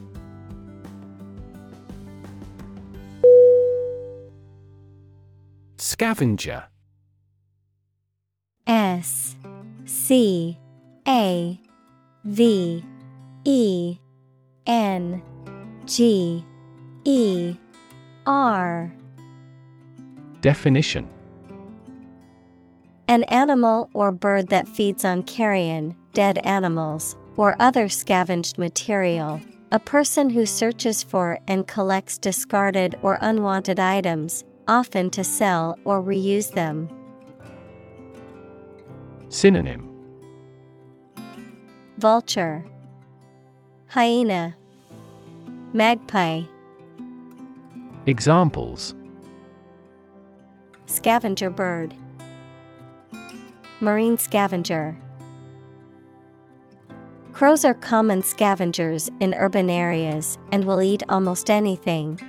Scavenger 5.78 6.64
S 8.66 9.36
C 9.86 10.58
A 11.08 11.60
V 12.26 12.84
E 13.46 13.98
N 14.66 15.22
G 15.86 16.44
E 17.06 17.56
R 18.26 18.92
Definition. 20.44 21.10
An 23.08 23.24
animal 23.24 23.90
or 23.94 24.12
bird 24.12 24.50
that 24.50 24.68
feeds 24.68 25.06
on 25.06 25.24
carrion, 25.24 25.96
dead 26.12 26.38
animals, 26.40 27.16
or 27.38 27.56
other 27.62 27.88
scavenged 27.88 28.58
material. 28.58 29.40
A 29.72 29.80
person 29.80 30.30
who 30.30 30.46
searches 30.46 31.02
for 31.02 31.40
and 31.48 31.66
collects 31.66 32.18
discarded 32.18 32.96
or 33.02 33.18
unwanted 33.22 33.80
items, 33.80 34.44
often 34.68 35.10
to 35.12 35.24
sell 35.24 35.80
or 35.86 36.04
reuse 36.04 36.52
them. 36.52 36.90
Synonym. 39.30 39.90
Vulture, 42.00 42.66
Hyena, 43.88 44.58
Magpie, 45.72 46.42
Examples 48.06 48.94
Scavenger 50.94 51.50
bird, 51.50 51.96
Marine 53.82 54.16
scavenger. 54.16 54.96
Crows 57.32 57.66
are 57.66 57.74
common 57.74 58.22
scavengers 58.22 59.10
in 59.20 59.34
urban 59.34 59.72
areas 59.72 60.38
and 60.52 60.64
will 60.66 60.84
eat 60.84 61.02
almost 61.10 61.50
anything. 61.50 62.20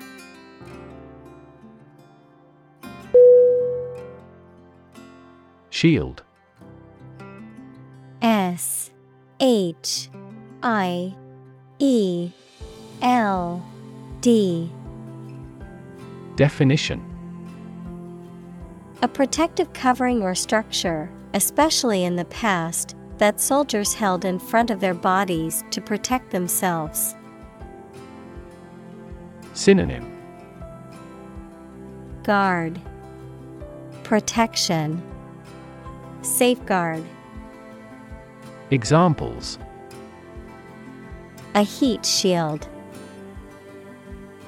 Shield 5.68 6.22
S 8.22 8.90
H 9.40 10.08
I 10.62 11.14
E 11.78 12.30
L 13.02 13.62
D 14.22 14.72
Definition 16.36 17.13
A 19.04 19.08
protective 19.08 19.70
covering 19.74 20.22
or 20.22 20.34
structure, 20.34 21.10
especially 21.34 22.04
in 22.04 22.16
the 22.16 22.24
past, 22.24 22.96
that 23.18 23.38
soldiers 23.38 23.92
held 23.92 24.24
in 24.24 24.38
front 24.38 24.70
of 24.70 24.80
their 24.80 24.94
bodies 24.94 25.62
to 25.72 25.82
protect 25.82 26.30
themselves. 26.30 27.14
Synonym 29.52 30.10
Guard 32.22 32.80
Protection 34.04 35.02
Safeguard 36.22 37.04
Examples 38.70 39.58
A 41.54 41.60
heat 41.62 42.06
shield. 42.06 42.66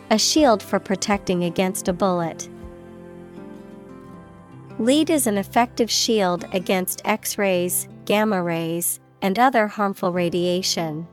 A 0.08 0.18
shield 0.18 0.62
for 0.62 0.80
protecting 0.80 1.44
against 1.44 1.88
a 1.88 1.92
bullet. 1.92 2.48
Lead 4.78 5.08
is 5.08 5.26
an 5.26 5.38
effective 5.38 5.90
shield 5.90 6.44
against 6.52 7.00
X 7.06 7.38
rays, 7.38 7.88
gamma 8.04 8.42
rays, 8.42 9.00
and 9.22 9.38
other 9.38 9.66
harmful 9.66 10.12
radiation. 10.12 11.06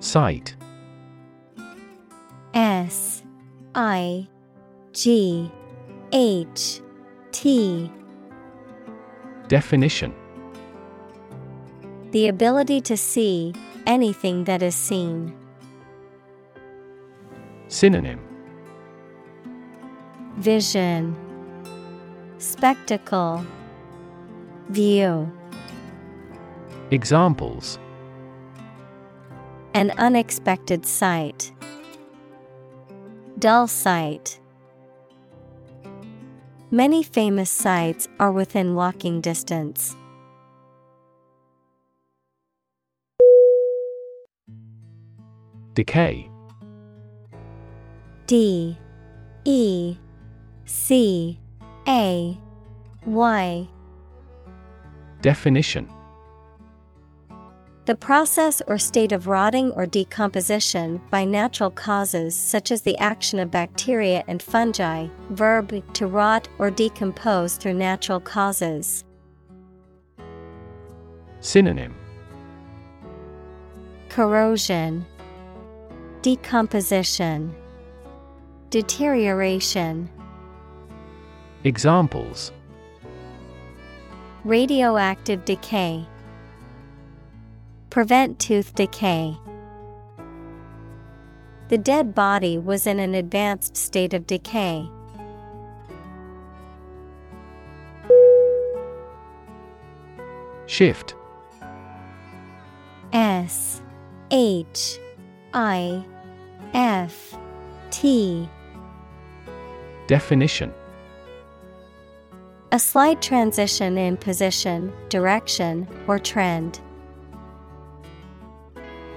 Sight 0.00 0.56
S 2.52 3.22
I 3.76 4.26
G 4.92 5.50
H 6.12 6.80
T 7.30 7.90
Definition 9.46 10.12
The 12.10 12.26
ability 12.26 12.80
to 12.82 12.96
see 12.96 13.54
anything 13.86 14.44
that 14.44 14.62
is 14.62 14.74
seen. 14.74 15.43
Synonym 17.68 18.20
Vision 20.36 21.16
Spectacle 22.38 23.44
View 24.68 25.30
Examples 26.90 27.78
An 29.72 29.92
unexpected 29.98 30.84
sight. 30.86 31.52
Dull 33.38 33.66
sight. 33.66 34.38
Many 36.70 37.02
famous 37.02 37.50
sites 37.50 38.08
are 38.20 38.32
within 38.32 38.74
walking 38.74 39.20
distance. 39.20 39.96
Decay 45.74 46.30
D 48.26 48.78
E 49.44 49.96
C 50.64 51.38
A 51.86 52.38
Y. 53.06 53.68
Definition. 55.20 55.88
The 57.86 57.94
process 57.94 58.62
or 58.66 58.78
state 58.78 59.12
of 59.12 59.26
rotting 59.26 59.70
or 59.72 59.84
decomposition 59.84 61.02
by 61.10 61.26
natural 61.26 61.70
causes 61.70 62.34
such 62.34 62.72
as 62.72 62.80
the 62.80 62.96
action 62.96 63.38
of 63.38 63.50
bacteria 63.50 64.24
and 64.26 64.42
fungi, 64.42 65.08
verb 65.28 65.82
to 65.92 66.06
rot 66.06 66.48
or 66.58 66.70
decompose 66.70 67.56
through 67.58 67.74
natural 67.74 68.20
causes. 68.20 69.04
Synonym. 71.40 71.94
Corrosion, 74.08 75.04
Decomposition, 76.22 77.54
Deterioration. 78.74 80.10
Examples 81.62 82.50
Radioactive 84.42 85.44
decay. 85.44 86.04
Prevent 87.90 88.40
tooth 88.40 88.74
decay. 88.74 89.36
The 91.68 91.78
dead 91.78 92.16
body 92.16 92.58
was 92.58 92.88
in 92.88 92.98
an 92.98 93.14
advanced 93.14 93.76
state 93.76 94.12
of 94.12 94.26
decay. 94.26 94.88
Shift 100.66 101.14
S 103.12 103.80
H 104.32 104.98
I 105.52 106.04
F 106.74 107.38
T 107.92 108.48
Definition. 110.06 110.72
A 112.72 112.78
slight 112.78 113.22
transition 113.22 113.96
in 113.96 114.16
position, 114.16 114.92
direction, 115.08 115.88
or 116.06 116.18
trend. 116.18 116.80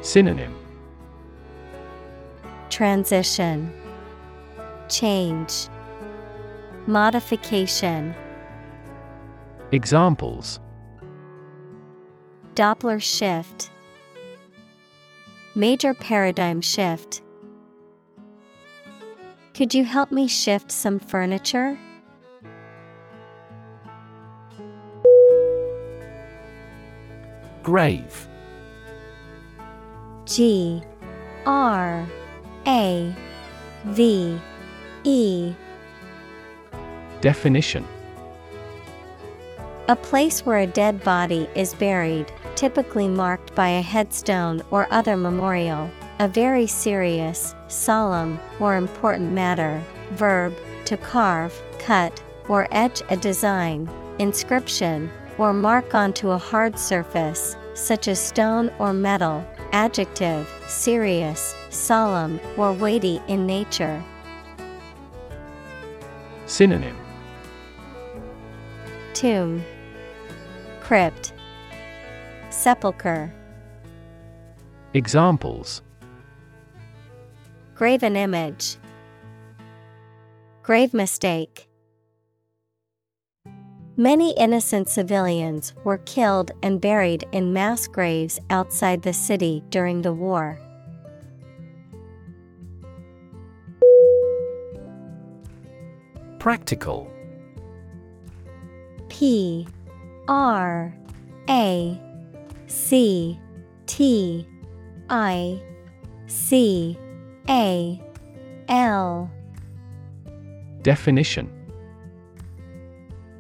Synonym. 0.02 0.56
Transition. 2.69 3.73
Change. 4.88 5.67
Modification. 6.86 8.15
Examples. 9.71 10.62
Doppler 12.56 13.02
shift. 13.02 13.71
Major 15.56 15.93
paradigm 15.93 16.62
shift 16.62 17.21
Could 19.58 19.74
you 19.74 19.86
help 19.86 20.12
me 20.12 20.28
shift 20.28 20.72
some 20.72 21.00
furniture? 21.00 21.80
Grave 27.63 28.28
G 30.26 30.84
R 31.48 32.06
A 32.67 33.15
V 33.86 34.39
E 35.04 35.54
Definition 37.22 37.84
A 39.88 39.96
place 39.96 40.46
where 40.46 40.60
a 40.60 40.67
dead 40.67 41.04
body 41.04 41.50
is 41.56 41.74
buried, 41.74 42.32
typically 42.54 43.08
marked 43.08 43.56
by 43.56 43.70
a 43.70 43.82
headstone 43.82 44.62
or 44.70 44.88
other 44.91 45.17
memorial. 45.17 45.89
A 46.20 46.28
very 46.28 46.67
serious, 46.67 47.56
solemn, 47.67 48.39
or 48.60 48.75
important 48.75 49.32
matter. 49.32 49.82
Verb 50.12 50.53
to 50.86 50.97
carve, 50.97 51.53
cut, 51.80 52.21
or 52.47 52.67
etch 52.71 53.01
a 53.10 53.17
design, 53.17 53.89
inscription, 54.19 55.10
or 55.38 55.53
mark 55.53 55.93
onto 55.93 56.32
a 56.32 56.38
hard 56.38 56.80
surface, 56.80 57.56
such 57.73 58.08
as 58.08 58.19
stone 58.19 58.71
or 58.80 58.93
metal. 58.93 59.45
Adjective 59.73 60.47
serious, 60.67 61.53
solemn, 61.69 62.39
or 62.56 62.71
weighty 62.73 63.21
in 63.27 63.45
nature. 63.45 64.03
Synonym 66.45 66.95
Tomb, 69.13 69.63
Crypt, 70.80 71.34
Sepulchre. 72.49 73.34
Examples 74.93 75.82
Graven 77.78 78.16
image. 78.16 78.78
Grave 80.63 80.96
mistake. 80.96 81.70
Many 83.96 84.32
innocent 84.32 84.90
civilians 84.90 85.76
were 85.84 86.00
killed 86.00 86.50
and 86.63 86.82
buried 86.82 87.28
in 87.32 87.54
mass 87.54 87.86
graves 87.86 88.40
outside 88.50 89.04
the 89.04 89.13
city 89.13 89.63
during 89.70 90.02
the 90.02 90.12
war. 90.12 90.60
Practical 96.40 97.12
P 99.08 99.68
R 100.28 100.98
A 101.48 102.02
C 102.66 103.40
T 103.86 104.48
I 105.12 105.62
C 106.26 106.98
A 107.50 108.02
L 108.68 109.32
Definition 110.82 111.50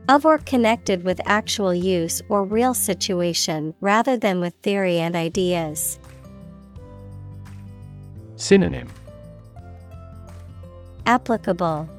Of 0.07 0.25
or 0.25 0.37
connected 0.37 1.03
with 1.03 1.19
actual 1.25 1.73
use 1.73 2.21
or 2.29 2.45
real 2.45 2.73
situation 2.73 3.73
rather 3.81 4.15
than 4.15 4.39
with 4.39 4.53
theory 4.63 4.99
and 4.99 5.15
ideas. 5.15 5.99
Synonym 8.37 8.87
Applicable, 11.05 11.89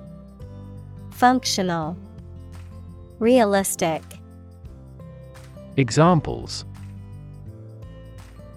Functional, 1.11 1.97
Realistic. 3.18 4.03
Examples 5.77 6.64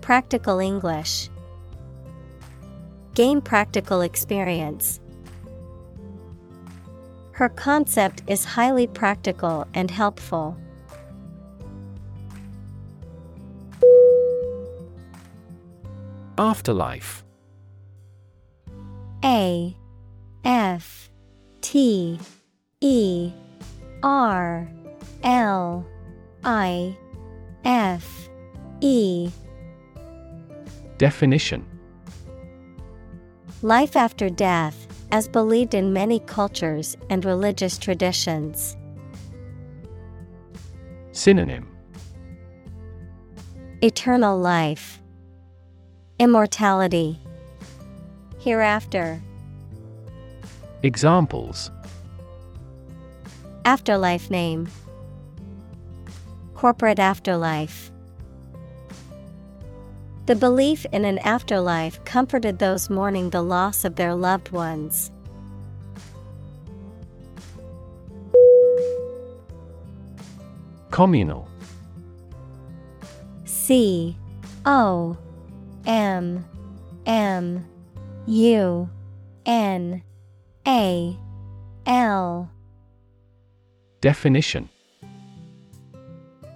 Practical 0.02 0.60
English. 0.60 1.31
Gain 3.14 3.42
practical 3.42 4.02
experience. 4.02 5.00
Her 7.34 7.50
concept 7.50 8.24
is 8.28 8.46
highly 8.46 8.88
practical 8.88 9.68
and 9.74 9.90
helpful. 9.90 10.58
Afterlife 16.38 17.24
A 19.24 19.76
F 20.44 21.10
T 21.62 22.20
E 22.80 23.32
R 24.02 24.68
L 25.24 25.86
I 26.44 26.98
F 27.66 28.30
E 28.82 29.30
Definition 30.98 31.71
Life 33.64 33.96
after 33.96 34.28
death, 34.28 34.88
as 35.12 35.28
believed 35.28 35.76
in 35.76 35.94
many 35.94 36.20
cultures 36.22 36.98
and 37.12 37.24
religious 37.24 37.78
traditions. 37.78 38.76
Synonym 41.12 41.68
Eternal 43.84 44.40
life, 44.40 45.00
Immortality, 46.18 47.20
Hereafter. 48.40 49.22
Examples 50.82 51.70
Afterlife 53.66 54.32
name, 54.32 54.70
Corporate 56.56 56.98
afterlife. 56.98 57.91
The 60.32 60.38
belief 60.38 60.86
in 60.94 61.04
an 61.04 61.18
afterlife 61.18 62.02
comforted 62.06 62.58
those 62.58 62.90
mourning 62.90 63.32
the 63.32 63.42
loss 63.42 63.84
of 63.84 63.98
their 63.98 64.16
loved 64.16 64.52
ones. 64.52 65.12
Communal. 70.90 71.50
C 73.44 74.16
O 74.66 75.18
M 75.86 76.46
M 77.06 77.68
U 78.26 78.90
N 79.46 80.02
A 80.66 81.20
L. 81.86 82.50
Definition 84.00 84.70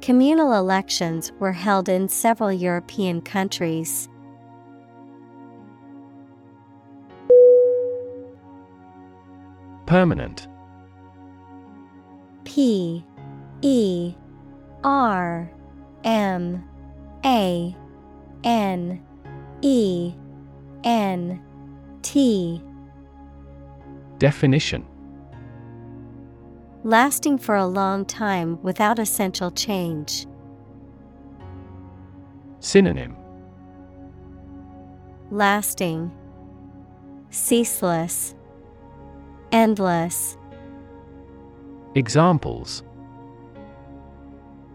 Communal 0.00 0.54
elections 0.54 1.32
were 1.38 1.52
held 1.52 1.88
in 1.88 2.08
several 2.08 2.52
European 2.52 3.20
countries. 3.20 4.08
Permanent. 9.86 10.46
P. 12.44 13.04
E. 13.62 14.14
R. 14.84 15.50
M. 16.04 16.68
A. 17.24 17.76
N. 18.44 19.02
E. 19.62 20.14
N. 20.84 21.42
T. 22.02 22.62
Definition 24.18 24.84
Lasting 26.84 27.38
for 27.38 27.56
a 27.56 27.66
long 27.66 28.04
time 28.04 28.62
without 28.62 29.00
essential 29.00 29.50
change. 29.50 30.26
Synonym 32.60 33.16
Lasting, 35.30 36.12
Ceaseless, 37.30 38.36
Endless. 39.50 40.36
Examples 41.96 42.84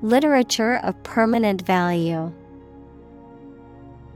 Literature 0.01 0.81
of 0.83 1.01
permanent 1.03 1.61
value. 1.61 2.33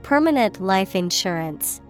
Permanent 0.02 0.60
life 0.60 0.94
insurance. 0.94 1.80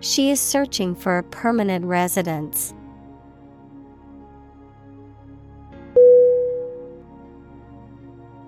She 0.00 0.30
is 0.30 0.40
searching 0.40 0.94
for 0.94 1.18
a 1.18 1.22
permanent 1.22 1.84
residence. 1.84 2.72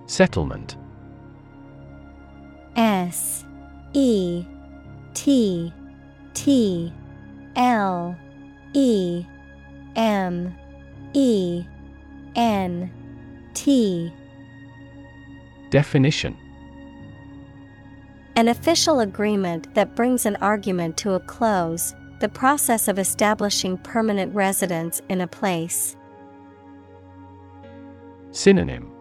Settlement. 0.09 0.75
S 2.75 3.45
E 3.93 4.43
T 5.13 5.71
T 6.33 6.91
L 7.55 8.17
E 8.73 9.23
M 9.95 10.55
E 11.13 11.63
N 12.35 12.91
T. 13.53 14.11
Definition. 15.69 16.35
An 18.35 18.47
official 18.47 19.01
agreement 19.01 19.71
that 19.75 19.95
brings 19.95 20.25
an 20.25 20.37
argument 20.37 20.97
to 20.97 21.13
a 21.13 21.19
close, 21.19 21.93
the 22.19 22.29
process 22.29 22.87
of 22.87 22.97
establishing 22.97 23.77
permanent 23.77 24.33
residence 24.33 25.03
in 25.07 25.21
a 25.21 25.27
place. 25.27 25.95
Synonym 28.31 28.98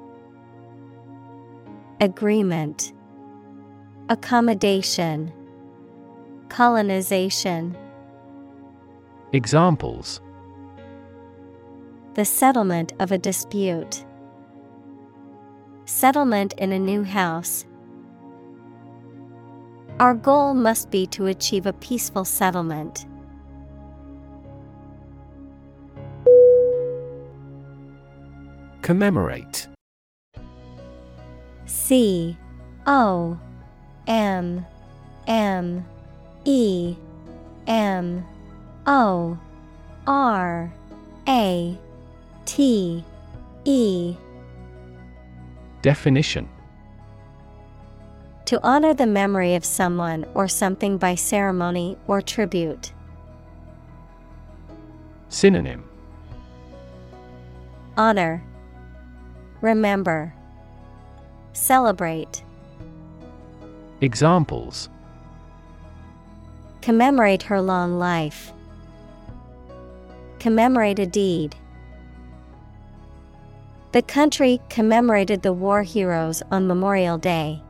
Agreement 2.00 2.92
Accommodation 4.08 5.32
Colonization 6.48 7.76
Examples 9.32 10.20
The 12.14 12.24
settlement 12.24 12.92
of 13.00 13.10
a 13.10 13.18
dispute. 13.18 14.04
Settlement 15.86 16.52
in 16.52 16.70
a 16.70 16.78
new 16.78 17.02
house. 17.02 17.66
Our 19.98 20.14
goal 20.14 20.54
must 20.54 20.92
be 20.92 21.04
to 21.08 21.26
achieve 21.26 21.66
a 21.66 21.72
peaceful 21.72 22.24
settlement. 22.24 23.06
Commemorate 28.82 29.66
C 31.68 32.36
O 32.86 33.38
M 34.06 34.66
M 35.26 35.84
E 36.44 36.96
M 37.66 38.26
O 38.86 39.38
R 40.06 40.72
A 41.28 41.78
T 42.46 43.04
E 43.64 44.16
Definition. 45.82 46.48
To 48.46 48.58
honor 48.62 48.94
the 48.94 49.06
memory 49.06 49.54
of 49.54 49.64
someone 49.64 50.24
or 50.32 50.48
something 50.48 50.96
by 50.96 51.14
ceremony 51.14 51.98
or 52.06 52.22
tribute. 52.22 52.92
Synonym. 55.28 55.84
Honor. 57.98 58.42
Remember 59.60 60.32
Celebrate 61.58 62.44
Examples 64.00 64.88
Commemorate 66.80 67.42
her 67.42 67.60
long 67.60 67.98
life. 67.98 68.52
Commemorate 70.38 71.00
a 71.00 71.04
deed. 71.04 71.56
The 73.90 74.02
country 74.02 74.60
commemorated 74.70 75.42
the 75.42 75.52
war 75.52 75.82
heroes 75.82 76.44
on 76.52 76.68
Memorial 76.68 77.18
Day. 77.18 77.60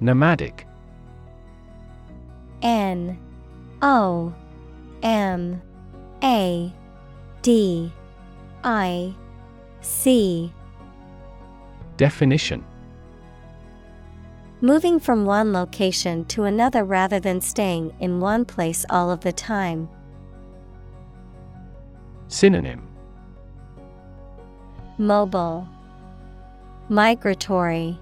Nomadic 0.00 0.66
N 2.62 3.18
O 3.82 4.34
M 5.02 5.62
A 6.24 6.72
D 7.42 7.92
I 8.66 9.14
C 9.80 10.52
Definition. 11.96 12.64
Moving 14.60 14.98
from 14.98 15.24
one 15.24 15.52
location 15.52 16.24
to 16.26 16.42
another 16.42 16.82
rather 16.82 17.20
than 17.20 17.40
staying 17.40 17.94
in 18.00 18.18
one 18.18 18.44
place 18.44 18.84
all 18.90 19.12
of 19.12 19.20
the 19.20 19.32
time. 19.32 19.88
Synonym. 22.26 22.88
Mobile, 24.98 25.68
Migratory, 26.88 27.96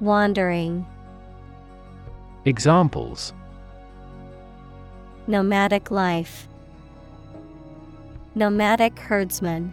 Wandering. 0.00 0.84
Examples. 2.46 3.32
Nomadic 5.28 5.92
life, 5.92 6.48
Nomadic 8.38 8.98
herdsman. 8.98 9.72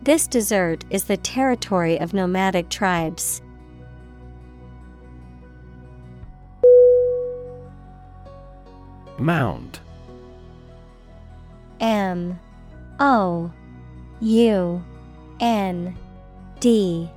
This 0.00 0.28
desert 0.28 0.84
is 0.88 1.06
the 1.06 1.16
territory 1.16 1.98
of 1.98 2.14
nomadic 2.14 2.68
tribes. 2.68 3.42
Mound. 9.18 9.80
M. 11.80 12.38
O. 13.00 13.50
U. 14.20 14.84
N. 15.40 15.96
D. 16.60 17.10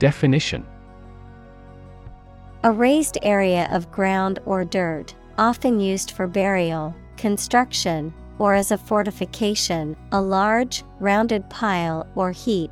Definition. 0.00 0.66
A 2.64 2.72
raised 2.72 3.16
area 3.22 3.68
of 3.70 3.92
ground 3.92 4.40
or 4.44 4.64
dirt, 4.64 5.14
often 5.38 5.78
used 5.78 6.10
for 6.10 6.26
burial, 6.26 6.96
construction, 7.16 8.12
or 8.38 8.54
as 8.54 8.70
a 8.70 8.78
fortification, 8.78 9.96
a 10.12 10.20
large, 10.20 10.82
rounded 11.00 11.48
pile 11.50 12.06
or 12.14 12.32
heap. 12.32 12.70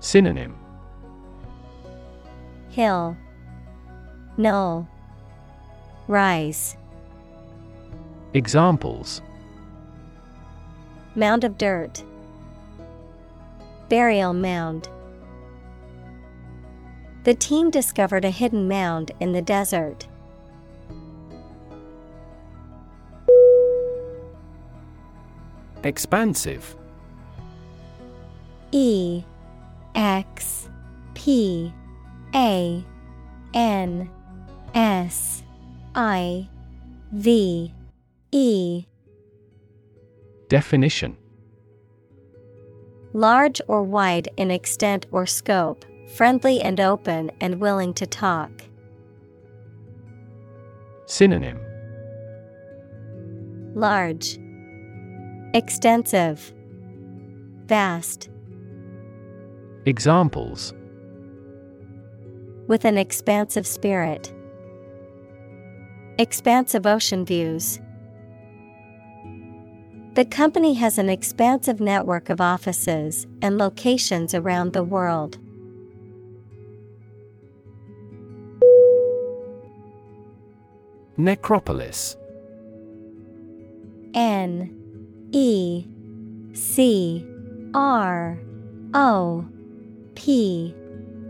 Synonym 0.00 0.56
Hill, 2.70 3.16
Knoll, 4.36 4.88
Rise. 6.08 6.76
Examples 8.34 9.20
Mound 11.14 11.44
of 11.44 11.58
dirt, 11.58 12.02
Burial 13.90 14.32
mound. 14.32 14.88
The 17.24 17.34
team 17.34 17.70
discovered 17.70 18.24
a 18.24 18.30
hidden 18.30 18.66
mound 18.66 19.12
in 19.20 19.32
the 19.32 19.42
desert. 19.42 20.08
Expansive. 25.84 26.76
E 28.70 29.24
X 29.94 30.68
P 31.14 31.72
A 32.34 32.84
N 33.54 34.10
S 34.74 35.42
I 35.94 36.48
V 37.12 37.74
E. 38.30 38.84
Definition. 40.48 41.16
Large 43.12 43.60
or 43.68 43.82
wide 43.82 44.28
in 44.36 44.50
extent 44.50 45.06
or 45.10 45.26
scope, 45.26 45.84
friendly 46.14 46.60
and 46.62 46.80
open 46.80 47.30
and 47.40 47.60
willing 47.60 47.92
to 47.94 48.06
talk. 48.06 48.50
Synonym. 51.06 51.60
Large, 53.74 54.38
Extensive, 55.54 56.54
Vast, 57.66 58.30
Examples 59.84 60.72
with 62.68 62.86
an 62.86 62.96
expansive 62.96 63.66
spirit. 63.66 64.32
Expansive 66.18 66.86
ocean 66.86 67.26
views. 67.26 67.80
The 70.14 70.24
company 70.24 70.72
has 70.74 70.96
an 70.96 71.10
expansive 71.10 71.80
network 71.80 72.30
of 72.30 72.40
offices 72.40 73.26
and 73.42 73.58
locations 73.58 74.34
around 74.34 74.72
the 74.72 74.82
world. 74.82 75.38
Necropolis 81.18 82.16
N 84.14 84.81
E 85.32 85.86
C 86.52 87.26
R 87.74 88.38
O 88.94 89.46
P 90.14 90.74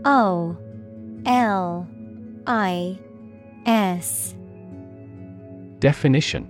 O 0.03 0.57
L 1.25 1.87
I 2.45 2.99
S. 3.65 4.35
Definition. 5.79 6.49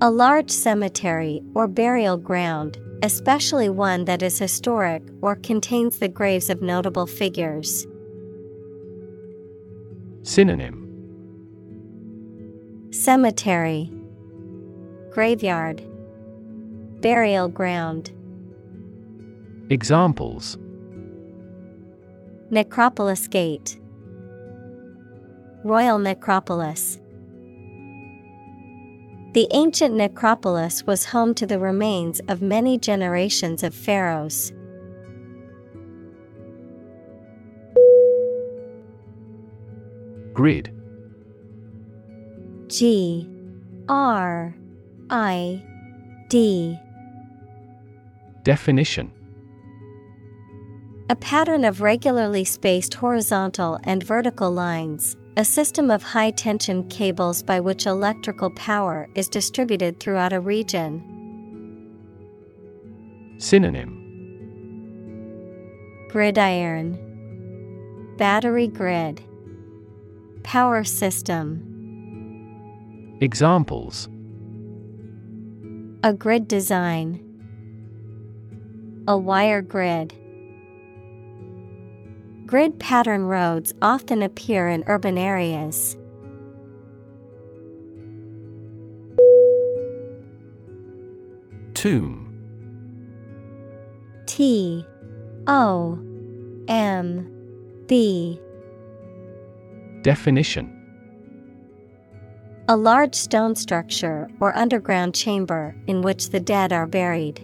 A 0.00 0.10
large 0.10 0.50
cemetery 0.50 1.42
or 1.54 1.66
burial 1.66 2.16
ground, 2.16 2.78
especially 3.02 3.68
one 3.68 4.04
that 4.04 4.22
is 4.22 4.38
historic 4.38 5.02
or 5.22 5.34
contains 5.34 5.98
the 5.98 6.08
graves 6.08 6.48
of 6.48 6.62
notable 6.62 7.06
figures. 7.06 7.84
Synonym. 10.22 10.84
Cemetery, 12.92 13.90
Graveyard, 15.18 15.82
Burial 17.00 17.48
ground, 17.48 18.12
Examples. 19.68 20.56
Necropolis 22.50 23.26
Gate, 23.26 23.80
Royal 25.64 25.98
Necropolis. 25.98 27.00
The 29.34 29.48
ancient 29.50 29.96
necropolis 29.96 30.86
was 30.86 31.06
home 31.06 31.34
to 31.34 31.46
the 31.46 31.58
remains 31.58 32.20
of 32.28 32.40
many 32.40 32.78
generations 32.78 33.64
of 33.64 33.74
pharaohs. 33.74 34.52
Grid. 40.32 40.72
G 42.68 43.28
R 43.88 44.54
I 45.10 45.62
D. 46.28 46.78
Definition. 48.42 49.10
A 51.08 51.16
pattern 51.16 51.64
of 51.64 51.80
regularly 51.80 52.44
spaced 52.44 52.92
horizontal 52.92 53.78
and 53.84 54.02
vertical 54.02 54.50
lines, 54.50 55.16
a 55.38 55.44
system 55.46 55.90
of 55.90 56.02
high 56.02 56.30
tension 56.32 56.86
cables 56.90 57.42
by 57.42 57.58
which 57.58 57.86
electrical 57.86 58.50
power 58.50 59.08
is 59.14 59.28
distributed 59.28 59.98
throughout 59.98 60.34
a 60.34 60.40
region. 60.40 61.02
Synonym. 63.38 63.94
Gridiron, 66.10 66.98
Battery 68.18 68.68
grid, 68.68 69.22
Power 70.42 70.84
system. 70.84 71.64
Examples 73.22 74.10
A 76.04 76.12
grid 76.12 76.46
design. 76.46 77.24
A 79.08 79.18
wire 79.18 79.60
grid. 79.60 80.14
Grid 82.46 82.78
pattern 82.78 83.24
roads 83.24 83.74
often 83.82 84.22
appear 84.22 84.68
in 84.68 84.84
urban 84.86 85.18
areas. 85.18 85.96
Tomb 91.74 92.32
T 94.26 94.84
O 95.48 95.98
M 96.68 97.84
B 97.88 98.40
Definition 100.02 100.77
A 102.70 102.76
large 102.76 103.14
stone 103.14 103.56
structure 103.56 104.28
or 104.40 104.54
underground 104.54 105.14
chamber 105.14 105.74
in 105.86 106.02
which 106.02 106.28
the 106.28 106.38
dead 106.38 106.70
are 106.70 106.86
buried. 106.86 107.42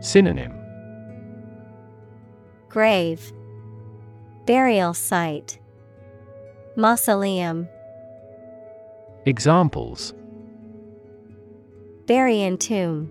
Synonym 0.00 0.52
Grave 2.68 3.32
Burial 4.44 4.92
site 4.92 5.60
Mausoleum. 6.74 7.68
Examples 9.24 10.12
Bury 12.06 12.40
in 12.40 12.58
tomb. 12.58 13.08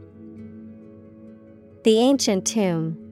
The 1.86 2.00
ancient 2.00 2.46
tomb. 2.46 3.09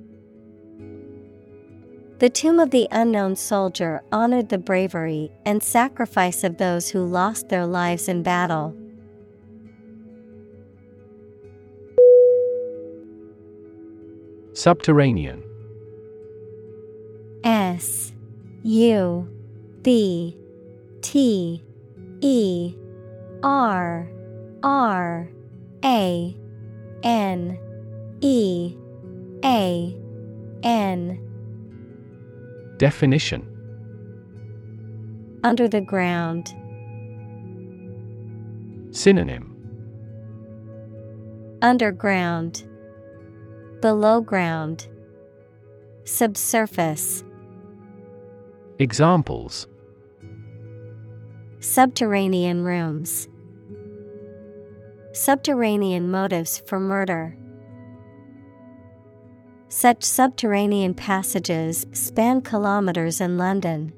The 2.20 2.30
tomb 2.32 2.60
of 2.60 2.72
the 2.72 2.88
unknown 2.90 3.36
soldier 3.36 4.02
honored 4.12 4.50
the 4.50 4.58
bravery 4.58 5.32
and 5.46 5.62
sacrifice 5.62 6.44
of 6.44 6.58
those 6.58 6.90
who 6.90 7.06
lost 7.06 7.50
their 7.50 7.68
lives 7.68 8.08
in 8.08 8.24
battle. 8.24 8.76
Subterranean 14.54 15.44
S 17.44 18.12
U 18.64 19.30
B 19.84 20.36
T 21.04 21.64
E 22.22 22.76
R 23.44 24.10
R 24.64 25.30
A 25.86 26.38
N 27.04 27.60
E 28.22 28.76
A 29.46 29.96
N 30.64 31.27
Definition 32.78 33.42
Under 35.44 35.68
the 35.68 35.82
ground. 35.82 36.54
Synonym 38.92 39.56
Underground. 41.64 42.68
Below 43.82 44.22
ground. 44.22 44.88
Subsurface. 46.04 47.24
Examples 48.78 49.68
Subterranean 51.60 52.64
rooms. 52.64 53.28
Subterranean 55.14 56.12
motives 56.12 56.60
for 56.68 56.80
murder. 56.80 57.36
Such 59.70 60.04
subterranean 60.04 60.94
passages 60.94 61.86
span 61.92 62.42
kilometers 62.42 63.20
in 63.20 63.38
London. 63.38 63.94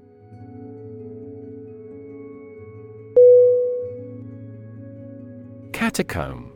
Catacomb. 5.71 6.51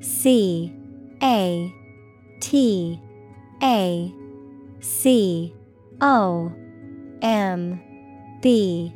C 0.00 0.72
A 1.22 1.74
T 2.40 3.00
A 3.62 4.14
C 4.80 5.54
O 6.00 6.52
M 7.22 7.80
B. 8.42 8.92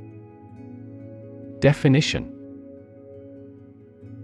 Definition. 1.61 2.37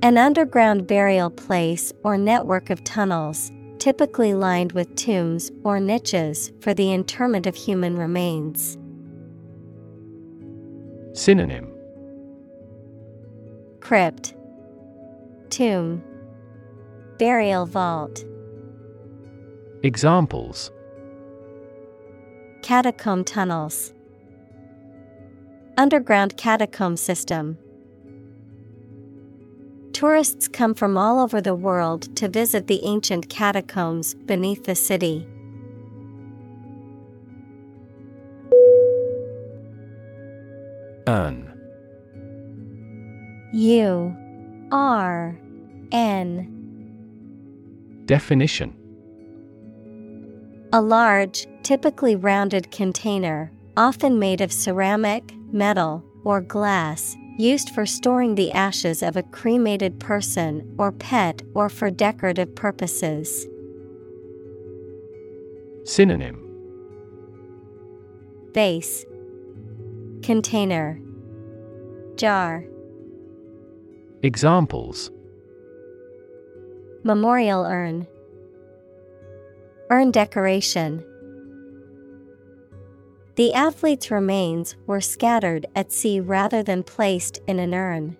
An 0.03 0.19
underground 0.19 0.87
burial 0.87 1.31
place 1.31 1.93
or 2.05 2.17
network 2.17 2.71
of 2.71 2.85
tunnels, 2.85 3.51
typically 3.79 4.35
lined 4.35 4.73
with 4.73 4.95
tombs 4.97 5.51
or 5.65 5.81
niches 5.81 6.53
for 6.61 6.75
the 6.75 6.93
interment 6.93 7.47
of 7.47 7.55
human 7.55 7.97
remains. 7.97 8.77
Synonym. 11.13 11.73
Crypt, 13.81 14.35
Tomb, 15.51 16.03
Burial 17.19 17.67
vault, 17.67 18.25
Examples. 19.83 20.71
Catacomb 22.63 23.25
tunnels, 23.25 23.93
Underground 25.79 26.37
catacomb 26.37 26.97
system. 26.97 27.59
Tourists 29.97 30.47
come 30.47 30.75
from 30.75 30.99
all 30.99 31.19
over 31.21 31.41
the 31.41 31.55
world 31.55 32.15
to 32.17 32.29
visit 32.29 32.67
the 32.67 32.85
ancient 32.85 33.31
catacombs 33.31 34.13
beneath 34.13 34.65
the 34.65 34.75
city. 34.75 35.27
Urn 41.09 41.51
U. 43.55 44.15
R. 44.71 45.41
N. 45.93 46.53
Definition. 48.05 48.77
A 50.75 50.83
large, 50.83 51.47
typically 51.63 52.17
rounded 52.17 52.71
container, 52.71 53.51
often 53.79 54.19
made 54.19 54.43
of 54.43 54.53
ceramic, 54.53 55.33
metal, 55.51 56.05
or 56.23 56.43
glass, 56.43 57.17
used 57.37 57.71
for 57.71 57.87
storing 57.87 58.35
the 58.35 58.53
ashes 58.53 59.03
of 59.03 59.17
a 59.17 59.23
cremated 59.23 60.01
person 60.01 60.75
or 60.79 60.93
pet 60.93 61.43
or 61.55 61.69
for 61.69 61.91
decorative 61.91 62.55
purposes. 62.55 63.47
Synonym. 65.85 66.43
Vase 68.53 69.05
Container. 70.23 71.01
Jar. 72.17 72.65
Examples. 74.23 75.11
Memorial 77.05 77.65
urn. 77.65 78.07
Urn 79.91 80.11
decoration 80.11 81.05
The 83.37 83.53
athlete's 83.53 84.11
remains 84.11 84.77
were 84.87 85.03
scattered 85.03 85.67
at 85.77 85.93
sea 85.93 86.21
rather 86.21 86.63
than 86.63 86.83
placed 86.83 87.39
in 87.47 87.59
an 87.59 87.75
urn. 87.75 88.17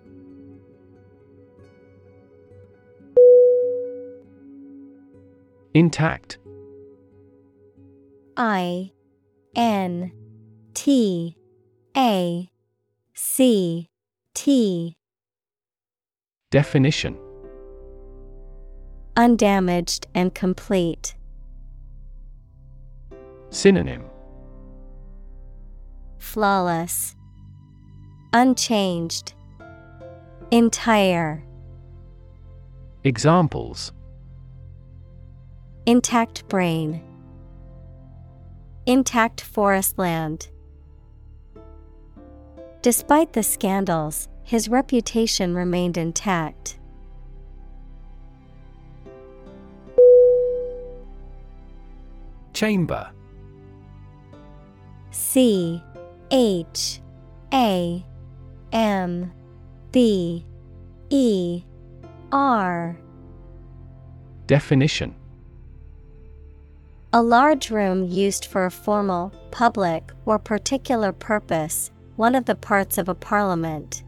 Intact 5.73 6.37
I 8.35 8.91
N 9.55 10.11
T 10.75 11.35
A 11.95 12.49
C 13.15 13.89
T 14.35 14.97
Definition 16.51 17.17
Undamaged 19.15 20.05
and 20.13 20.33
complete. 20.35 21.15
Synonym 23.49 24.03
Flawless. 26.27 27.15
Unchanged. 28.33 29.33
Entire. 30.51 31.41
Examples 33.05 33.93
Intact 35.85 36.45
brain. 36.49 37.01
Intact 38.85 39.39
forest 39.39 39.97
land. 39.97 40.49
Despite 42.81 43.31
the 43.31 43.41
scandals, 43.41 44.27
his 44.43 44.67
reputation 44.67 45.55
remained 45.55 45.97
intact. 45.97 46.77
Chamber 52.51 53.11
C 55.11 55.81
H 56.31 57.01
A 57.53 58.05
M 58.73 59.31
B 59.91 60.45
E 61.09 61.63
R. 62.31 62.97
Definition. 64.45 65.15
A 67.13 67.21
large 67.21 67.71
room 67.71 68.03
used 68.03 68.45
for 68.45 68.65
a 68.65 68.71
formal, 68.71 69.31
public, 69.51 70.11
or 70.25 70.37
particular 70.37 71.13
purpose, 71.13 71.91
one 72.17 72.35
of 72.35 72.45
the 72.45 72.55
parts 72.55 72.97
of 72.97 73.07
a 73.07 73.15
parliament. 73.15 74.03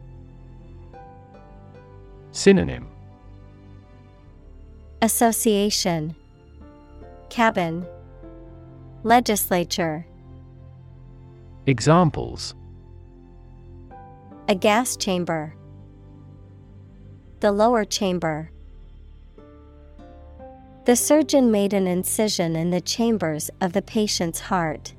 Synonym. 2.32 2.86
Association. 5.00 6.14
Cabin. 7.30 7.86
Legislature 9.02 10.04
Examples. 11.70 12.56
A 14.48 14.56
gas 14.56 14.96
chamber. 14.96 15.54
The 17.38 17.52
lower 17.52 17.84
chamber. 17.84 18.50
The 20.84 20.96
surgeon 20.96 21.52
made 21.52 21.72
an 21.72 21.86
incision 21.86 22.56
in 22.56 22.70
the 22.70 22.80
chambers 22.80 23.50
of 23.60 23.72
the 23.72 23.82
patient's 23.82 24.40
heart. 24.40 24.94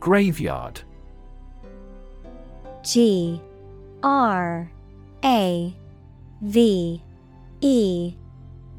Graveyard. 0.00 0.80
G 2.82 3.40
R 4.02 4.68
A 5.24 5.76
V 6.42 7.02
E 7.60 8.14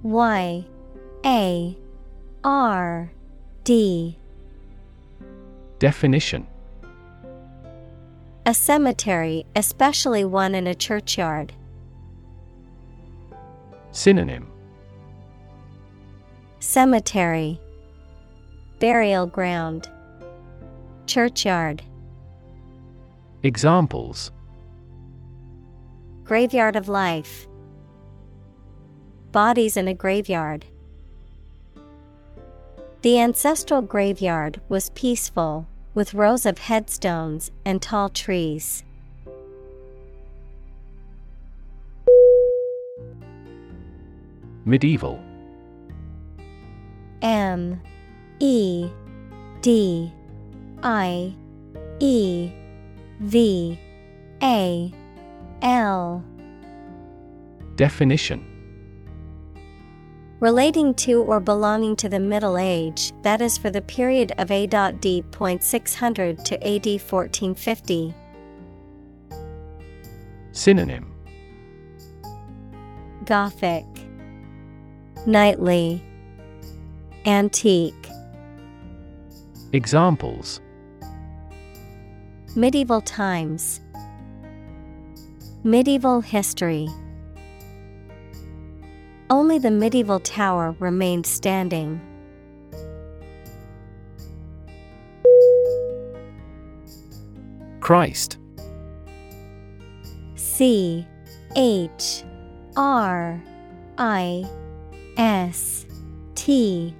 Y 0.04 0.66
A 1.26 1.78
R 2.44 3.12
D. 3.66 4.18
Definition. 5.78 6.48
A 8.46 8.54
cemetery, 8.54 9.46
especially 9.56 10.24
one 10.24 10.56
in 10.56 10.66
a 10.66 10.74
churchyard. 10.74 11.54
Synonym. 13.92 14.50
Cemetery. 16.60 17.60
Burial 18.80 19.28
ground. 19.28 19.90
Churchyard. 21.06 21.84
Examples. 23.44 24.32
Graveyard 26.24 26.76
of 26.76 26.88
Life. 26.88 27.48
Bodies 29.32 29.76
in 29.76 29.88
a 29.88 29.94
graveyard. 29.94 30.66
The 33.02 33.18
ancestral 33.18 33.82
graveyard 33.82 34.60
was 34.68 34.90
peaceful, 34.90 35.68
with 35.94 36.14
rows 36.14 36.46
of 36.46 36.58
headstones 36.58 37.50
and 37.64 37.82
tall 37.82 38.10
trees. 38.10 38.84
Medieval. 44.66 45.24
M 47.22 47.82
E 48.40 48.90
D 49.62 50.12
I 50.84 51.34
E 52.02 52.52
V 53.22 53.80
A 54.44 54.94
L. 55.62 56.22
Definition 57.78 58.59
Relating 60.40 60.94
to 60.94 61.22
or 61.24 61.42
belonging 61.42 61.98
to 61.98 62.08
the 62.08 62.20
Middle 62.20 62.58
Age, 62.58 63.12
that 63.24 63.42
is 63.42 63.58
for 63.58 63.70
the 63.70 63.82
period 63.82 64.32
of 64.38 64.52
A.D. 64.52 65.26
600 65.60 66.46
to 66.46 66.56
AD 66.66 66.86
1450. 66.86 68.14
Synonym 70.54 71.14
Gothic, 73.26 73.86
Knightly, 75.26 76.02
Antique. 77.26 78.10
Examples 79.74 80.62
Medieval 82.56 83.02
times, 83.02 83.82
Medieval 85.66 86.22
history. 86.22 86.88
Only 89.30 89.60
the 89.60 89.70
medieval 89.70 90.20
tower 90.20 90.76
remained 90.80 91.26
standing. 91.26 92.02
Christ. 97.80 98.38
C 100.36 101.06
H 101.56 102.24
R 102.76 103.42
I 103.98 104.46
S 105.18 105.86
T. 106.36 106.96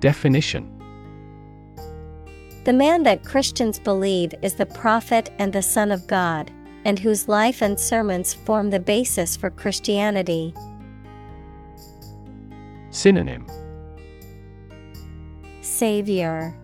Definition. 0.00 0.74
The 2.64 2.72
man 2.72 3.02
that 3.04 3.24
Christians 3.24 3.78
believe 3.78 4.34
is 4.42 4.54
the 4.54 4.66
prophet 4.66 5.30
and 5.38 5.52
the 5.52 5.62
Son 5.62 5.90
of 5.90 6.06
God, 6.06 6.52
and 6.88 6.98
whose 6.98 7.28
life 7.28 7.60
and 7.60 7.78
sermons 7.78 8.32
form 8.32 8.70
the 8.70 8.80
basis 8.80 9.36
for 9.36 9.50
Christianity. 9.50 10.54
Synonym. 12.88 13.46
Savior. 15.60 16.58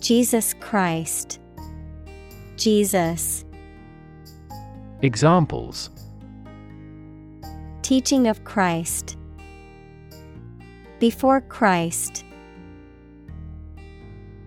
Jesus 0.00 0.54
Christ. 0.54 1.40
Jesus. 2.56 3.44
Examples. 5.02 5.90
Teaching 7.82 8.28
of 8.28 8.42
Christ. 8.44 9.18
Before 11.00 11.42
Christ. 11.42 12.24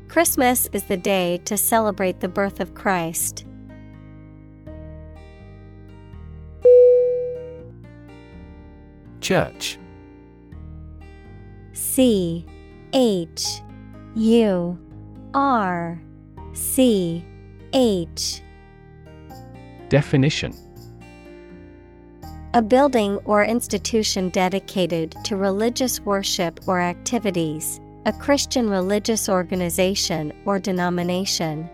Christmas 0.08 0.68
is 0.74 0.86
the 0.86 0.98
day 0.98 1.40
to 1.46 1.56
celebrate 1.56 2.20
the 2.20 2.28
birth 2.28 2.60
of 2.60 2.74
Christ. 2.74 3.46
Church. 9.22 9.78
C 11.74 12.46
H 12.94 13.62
U 14.16 14.80
R 15.34 16.02
C 16.54 17.24
H. 17.74 18.42
Definition. 19.90 20.54
A 22.54 22.62
building 22.62 23.18
or 23.26 23.44
institution 23.44 24.30
dedicated 24.30 25.14
to 25.26 25.36
religious 25.36 26.00
worship 26.00 26.62
or 26.68 26.80
activities, 26.80 27.82
a 28.06 28.14
Christian 28.14 28.70
religious 28.70 29.28
organization 29.28 30.32
or 30.46 30.58
denomination. 30.58 31.70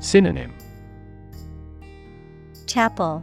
Synonym. 0.00 0.54
Chapel, 2.66 3.22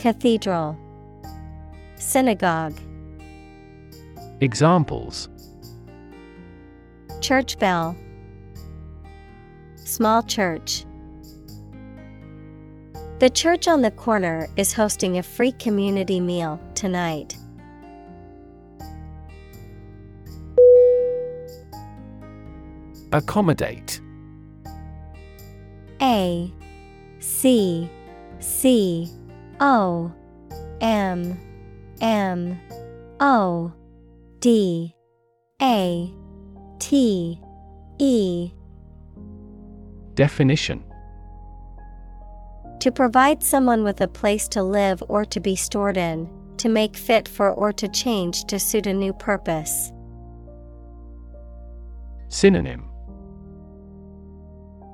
Cathedral, 0.00 0.78
Synagogue, 1.96 2.80
Examples. 4.40 5.28
Church 7.20 7.58
bell, 7.58 7.94
Small 9.76 10.22
church. 10.22 10.86
The 13.18 13.28
church 13.28 13.68
on 13.68 13.82
the 13.82 13.90
corner 13.90 14.48
is 14.56 14.72
hosting 14.72 15.18
a 15.18 15.22
free 15.22 15.52
community 15.52 16.18
meal 16.18 16.58
tonight. 16.74 17.36
Accommodate. 23.12 24.00
A 26.00 26.50
C 27.18 27.90
C 28.38 29.12
O 29.60 30.12
M 30.80 31.38
M 32.00 32.58
O 33.20 33.72
D 34.40 34.94
A 35.60 36.14
T 36.78 37.40
E. 37.98 38.52
Definition. 40.14 40.82
To 42.80 42.90
provide 42.90 43.42
someone 43.42 43.84
with 43.84 44.00
a 44.00 44.08
place 44.08 44.48
to 44.48 44.62
live 44.62 45.02
or 45.08 45.26
to 45.26 45.38
be 45.38 45.54
stored 45.54 45.98
in, 45.98 46.30
to 46.56 46.70
make 46.70 46.96
fit 46.96 47.28
for 47.28 47.52
or 47.52 47.72
to 47.74 47.88
change 47.88 48.44
to 48.44 48.58
suit 48.58 48.86
a 48.86 48.94
new 48.94 49.12
purpose. 49.12 49.92
Synonym. 52.28 52.88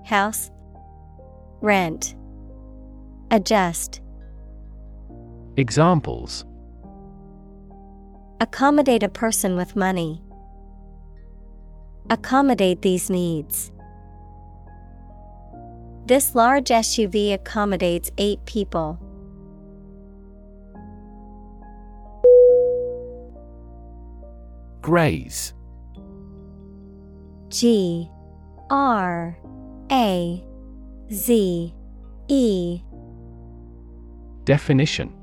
House, 0.04 0.50
Rent, 1.60 2.16
Adjust. 3.30 4.00
Examples 5.58 6.44
Accommodate 8.42 9.02
a 9.02 9.08
person 9.08 9.56
with 9.56 9.74
money. 9.74 10.22
Accommodate 12.10 12.82
these 12.82 13.08
needs. 13.08 13.72
This 16.04 16.34
large 16.34 16.66
SUV 16.66 17.32
accommodates 17.32 18.10
eight 18.18 18.44
people. 18.44 19.00
Graze 24.82 25.54
G 27.48 28.10
R 28.68 29.38
A 29.90 30.44
Z 31.10 31.74
E 32.28 32.80
Definition 34.44 35.15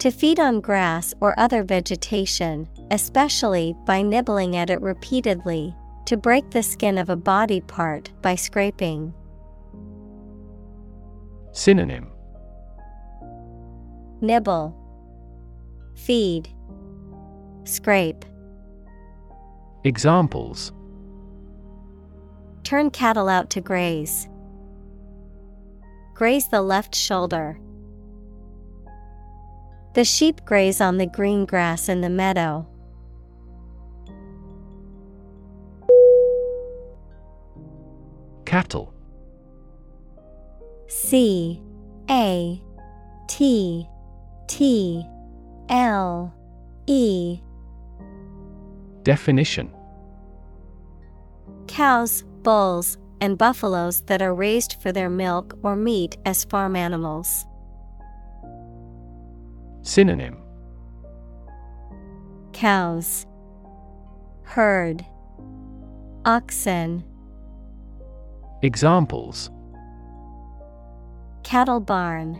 To 0.00 0.10
feed 0.10 0.38
on 0.38 0.60
grass 0.60 1.14
or 1.20 1.38
other 1.38 1.62
vegetation, 1.62 2.68
especially 2.90 3.74
by 3.86 4.02
nibbling 4.02 4.56
at 4.56 4.68
it 4.68 4.80
repeatedly, 4.82 5.74
to 6.04 6.16
break 6.16 6.50
the 6.50 6.62
skin 6.62 6.98
of 6.98 7.08
a 7.08 7.16
body 7.16 7.62
part 7.62 8.12
by 8.20 8.34
scraping. 8.34 9.14
Synonym 11.52 12.08
Nibble, 14.20 14.76
Feed, 15.94 16.48
Scrape. 17.64 18.24
Examples 19.84 20.72
Turn 22.64 22.90
cattle 22.90 23.28
out 23.28 23.48
to 23.50 23.60
graze. 23.60 24.28
Graze 26.14 26.48
the 26.48 26.62
left 26.62 26.94
shoulder. 26.94 27.58
The 29.96 30.04
sheep 30.04 30.44
graze 30.44 30.82
on 30.82 30.98
the 30.98 31.06
green 31.06 31.46
grass 31.46 31.88
in 31.88 32.02
the 32.02 32.10
meadow. 32.10 32.66
Cattle. 38.44 38.92
C. 40.86 41.62
A. 42.10 42.62
T. 43.26 43.88
T. 44.48 45.02
L. 45.70 46.34
E. 46.86 47.40
Definition. 49.02 49.74
Cows, 51.68 52.22
bulls, 52.42 52.98
and 53.22 53.38
buffaloes 53.38 54.02
that 54.02 54.20
are 54.20 54.34
raised 54.34 54.76
for 54.82 54.92
their 54.92 55.08
milk 55.08 55.58
or 55.62 55.74
meat 55.74 56.18
as 56.26 56.44
farm 56.44 56.76
animals. 56.76 57.46
Synonym. 59.86 60.36
Cows, 62.52 63.24
Herd, 64.42 65.06
Oxen, 66.24 67.04
Examples. 68.62 69.48
Cattle 71.44 71.78
barn, 71.78 72.34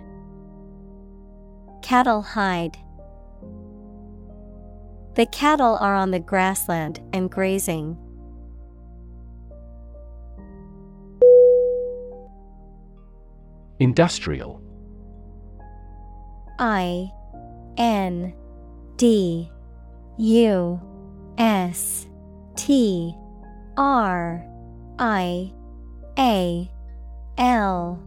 Cattle 1.83 2.21
hide. 2.21 2.77
The 5.15 5.27
cattle 5.27 5.79
are 5.81 5.95
on 5.95 6.11
the 6.11 6.19
grassland 6.19 7.01
and 7.13 7.31
grazing. 7.31 7.97
Industrial. 13.79 14.61
I 16.59 17.13
N 17.77 18.35
D 18.97 19.51
U 20.19 20.81
S 21.39 22.07
T 22.57 23.15
R 23.77 24.47
I 24.99 25.53
A 26.19 26.71
L. 27.39 28.03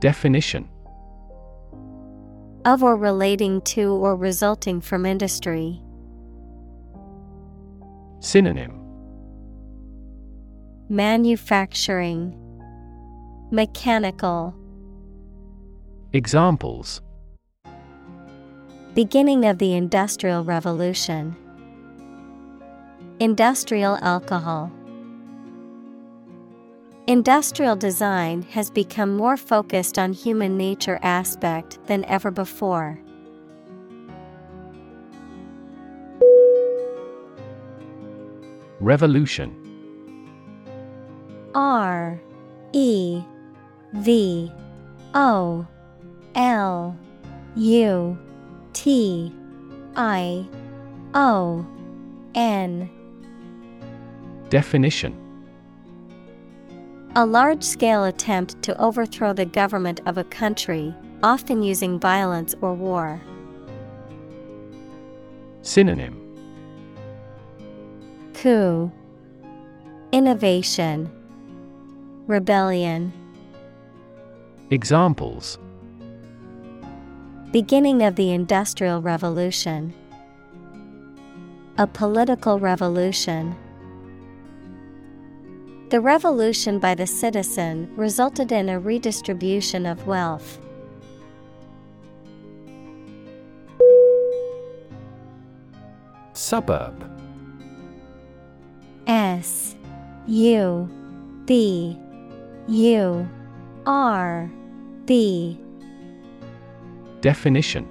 Definition. 0.00 0.68
Of 2.64 2.82
or 2.82 2.96
relating 2.96 3.60
to 3.62 3.92
or 3.92 4.16
resulting 4.16 4.80
from 4.80 5.04
industry. 5.04 5.80
Synonym. 8.20 8.80
Manufacturing. 10.88 12.34
Mechanical. 13.50 14.54
Examples 16.14 17.02
Beginning 18.94 19.44
of 19.44 19.58
the 19.58 19.74
Industrial 19.74 20.44
Revolution. 20.44 21.34
Industrial 23.18 23.96
alcohol. 23.96 24.70
Industrial 27.08 27.74
design 27.74 28.42
has 28.42 28.70
become 28.70 29.16
more 29.16 29.36
focused 29.36 29.98
on 29.98 30.12
human 30.12 30.56
nature 30.56 31.00
aspect 31.02 31.84
than 31.88 32.04
ever 32.04 32.30
before. 32.30 32.96
Revolution. 38.78 39.50
R 41.52 42.20
E 42.72 43.22
V 43.94 44.52
O 45.14 45.66
L 46.36 46.96
U 47.56 48.18
T 48.74 49.32
I 49.96 50.46
O 51.14 51.64
N. 52.34 52.90
Definition. 54.50 55.16
A 57.16 57.24
large 57.24 57.62
scale 57.62 58.04
attempt 58.04 58.60
to 58.62 58.78
overthrow 58.80 59.32
the 59.32 59.46
government 59.46 60.00
of 60.06 60.18
a 60.18 60.24
country, 60.24 60.92
often 61.22 61.62
using 61.62 62.00
violence 62.00 62.54
or 62.60 62.74
war. 62.74 63.20
Synonym. 65.62 66.20
Coup. 68.34 68.90
Innovation. 70.10 71.10
Rebellion. 72.26 73.12
Examples 74.70 75.58
Beginning 77.54 78.02
of 78.02 78.16
the 78.16 78.32
Industrial 78.32 79.00
Revolution 79.00 79.94
A 81.78 81.86
political 81.86 82.58
revolution. 82.58 83.54
The 85.90 86.00
revolution 86.00 86.80
by 86.80 86.96
the 86.96 87.06
citizen 87.06 87.92
resulted 87.94 88.50
in 88.50 88.68
a 88.68 88.80
redistribution 88.80 89.86
of 89.86 90.04
wealth. 90.04 90.58
Suburb 96.32 97.08
S 99.06 99.76
U 100.26 100.90
B 101.46 101.96
U 102.66 103.28
R 103.86 104.50
B 105.06 105.60
Definition. 107.24 107.88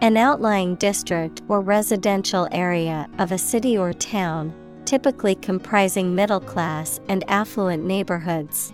An 0.00 0.16
outlying 0.16 0.74
district 0.74 1.40
or 1.46 1.60
residential 1.60 2.48
area 2.50 3.08
of 3.20 3.30
a 3.30 3.38
city 3.38 3.78
or 3.78 3.92
town, 3.92 4.52
typically 4.86 5.36
comprising 5.36 6.16
middle 6.16 6.40
class 6.40 6.98
and 7.08 7.22
affluent 7.30 7.84
neighborhoods. 7.84 8.72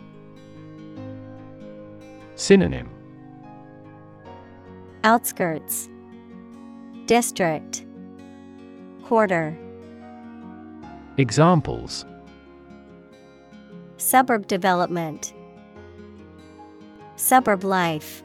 Synonym. 2.37 2.89
Outskirts. 5.05 5.91
District. 7.05 7.85
Quarter. 9.03 9.59
Examples. 11.19 12.07
Suburb 13.99 14.47
development. 14.47 15.35
Suburb 17.17 17.63
life 17.63 18.24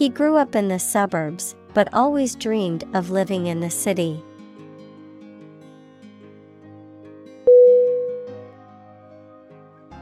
He 0.00 0.08
grew 0.08 0.36
up 0.36 0.56
in 0.56 0.68
the 0.68 0.78
suburbs 0.78 1.54
but 1.74 1.92
always 1.92 2.34
dreamed 2.34 2.84
of 2.94 3.10
living 3.10 3.48
in 3.48 3.60
the 3.60 3.68
city. 3.68 4.24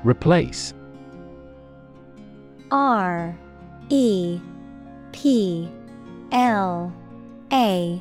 Replace 0.05 0.73
R 2.71 3.37
E 3.89 4.41
P 5.11 5.69
L 6.31 6.95
A 7.53 8.01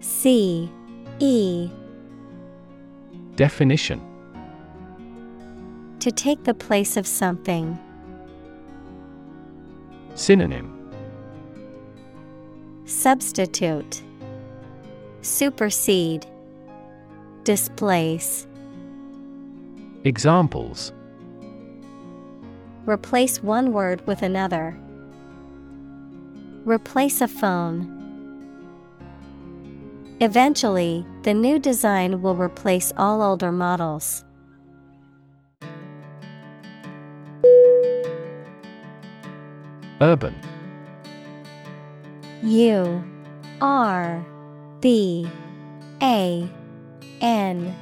C 0.00 0.72
E 1.18 1.70
Definition 3.36 4.00
To 6.00 6.10
take 6.10 6.44
the 6.44 6.54
place 6.54 6.96
of 6.96 7.06
something. 7.06 7.78
Synonym 10.14 10.77
Substitute 12.88 14.02
Supersede 15.20 16.24
Displace 17.44 18.46
Examples 20.04 20.94
Replace 22.86 23.42
one 23.42 23.74
word 23.74 24.06
with 24.06 24.22
another. 24.22 24.74
Replace 26.64 27.20
a 27.20 27.28
phone. 27.28 27.94
Eventually, 30.20 31.04
the 31.24 31.34
new 31.34 31.58
design 31.58 32.22
will 32.22 32.36
replace 32.36 32.90
all 32.96 33.20
older 33.20 33.52
models. 33.52 34.24
Urban 40.00 40.34
U 42.42 43.02
R 43.60 44.24
B 44.80 45.28
A 46.00 46.48
N. 47.20 47.76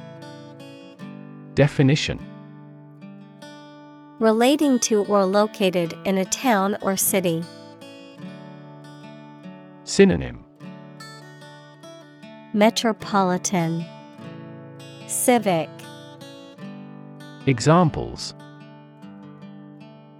Definition. 1.53 2.19
Relating 4.19 4.79
to 4.79 5.05
or 5.05 5.25
located 5.25 5.95
in 6.05 6.17
a 6.17 6.25
town 6.25 6.75
or 6.81 6.97
city. 6.97 7.43
Synonym. 9.83 10.43
Metropolitan. 12.53 13.85
Civic. 15.05 15.69
Examples. 17.45 18.33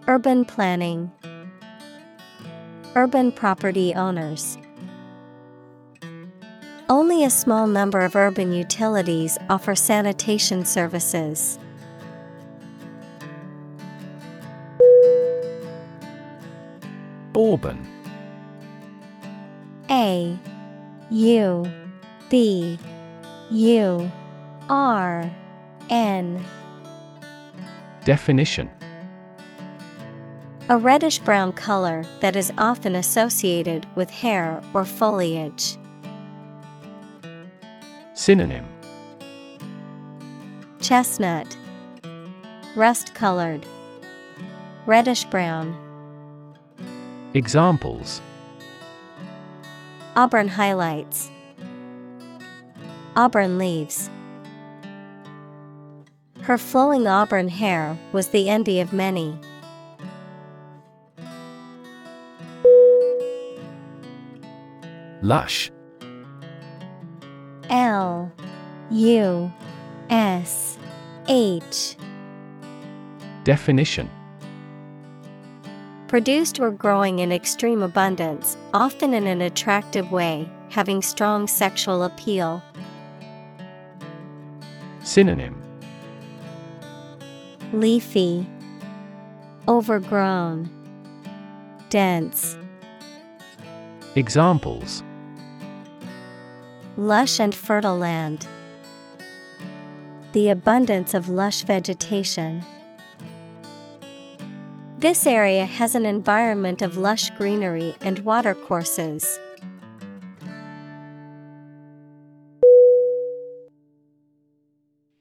Urban 0.07 0.45
planning 0.45 1.11
urban 2.97 3.31
property 3.31 3.93
owners. 3.93 4.57
Only 6.89 7.23
a 7.23 7.29
small 7.29 7.67
number 7.67 7.99
of 7.99 8.15
urban 8.15 8.51
utilities 8.51 9.37
offer 9.51 9.75
sanitation 9.75 10.65
services. 10.65 11.59
Auburn 17.35 17.85
A 19.91 20.35
U 21.11 21.71
B 22.31 22.79
U 23.51 24.11
R 24.69 25.31
N 25.91 26.43
Definition 28.05 28.71
A 30.69 30.77
reddish 30.77 31.19
brown 31.19 31.53
color 31.53 32.03
that 32.19 32.35
is 32.35 32.51
often 32.57 32.93
associated 32.93 33.85
with 33.95 34.09
hair 34.09 34.61
or 34.73 34.83
foliage. 34.83 35.77
Synonym. 38.13 38.65
Chestnut. 40.81 41.55
Rust 42.75 43.13
colored. 43.13 43.65
Reddish 44.85 45.23
brown. 45.23 45.73
Examples. 47.33 48.21
Auburn 50.17 50.49
highlights. 50.49 51.31
Auburn 53.15 53.57
leaves. 53.57 54.09
Her 56.41 56.57
flowing 56.57 57.07
auburn 57.07 57.47
hair 57.47 57.97
was 58.11 58.27
the 58.27 58.49
envy 58.49 58.81
of 58.81 58.91
many. 58.91 59.39
Lush. 65.21 65.71
L 67.69 68.31
U 68.91 69.51
S 70.09 70.77
H. 71.27 71.97
Definition. 73.43 74.09
Produced 76.07 76.59
or 76.59 76.71
growing 76.71 77.19
in 77.19 77.31
extreme 77.31 77.81
abundance, 77.81 78.55
often 78.73 79.13
in 79.13 79.27
an 79.27 79.41
attractive 79.41 80.11
way, 80.11 80.49
having 80.69 81.01
strong 81.01 81.47
sexual 81.47 82.03
appeal. 82.03 82.61
Synonym. 85.01 85.61
Leafy, 87.73 88.47
Overgrown, 89.67 90.69
Dense, 91.89 92.57
Examples 94.15 95.03
Lush 96.99 97.39
and 97.39 97.53
fertile 97.53 97.95
land. 97.95 98.47
The 100.33 100.49
abundance 100.49 101.13
of 101.13 101.29
lush 101.29 101.61
vegetation. 101.61 102.63
This 104.97 105.27
area 105.27 105.65
has 105.65 105.93
an 105.93 106.07
environment 106.07 106.81
of 106.81 106.97
lush 106.97 107.29
greenery 107.37 107.95
and 108.01 108.17
watercourses. 108.25 109.39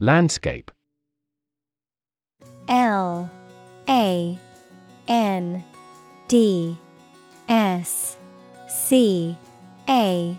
Landscape 0.00 0.70
L 2.68 3.30
A 3.86 4.38
N 5.08 5.62
D 6.28 6.78
S 7.50 8.16
C 8.66 9.36
A 9.90 10.38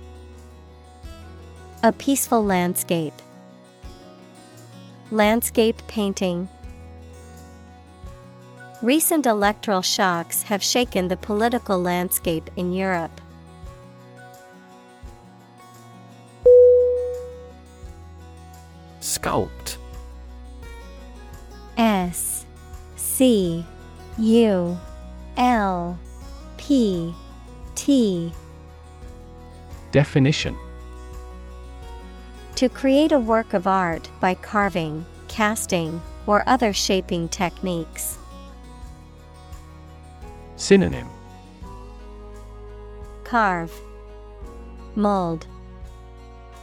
A 1.83 1.91
peaceful 1.91 2.45
landscape. 2.45 3.13
Landscape 5.09 5.81
painting. 5.87 6.47
Recent 8.83 9.25
electoral 9.25 9.81
shocks 9.81 10.43
have 10.43 10.61
shaken 10.61 11.07
the 11.07 11.17
political 11.17 11.81
landscape 11.81 12.51
in 12.55 12.71
Europe. 12.71 13.19
Sculpt 18.99 19.77
S 21.77 22.45
C 22.95 23.65
U 24.19 24.77
L 25.35 25.97
P 26.57 27.15
T 27.73 28.31
Definition 29.91 30.55
To 32.61 32.69
create 32.69 33.11
a 33.11 33.17
work 33.17 33.55
of 33.55 33.65
art 33.65 34.07
by 34.19 34.35
carving, 34.35 35.03
casting, 35.27 35.99
or 36.27 36.43
other 36.45 36.73
shaping 36.73 37.27
techniques. 37.27 38.19
Synonym 40.57 41.09
Carve, 43.23 43.73
Mold, 44.95 45.47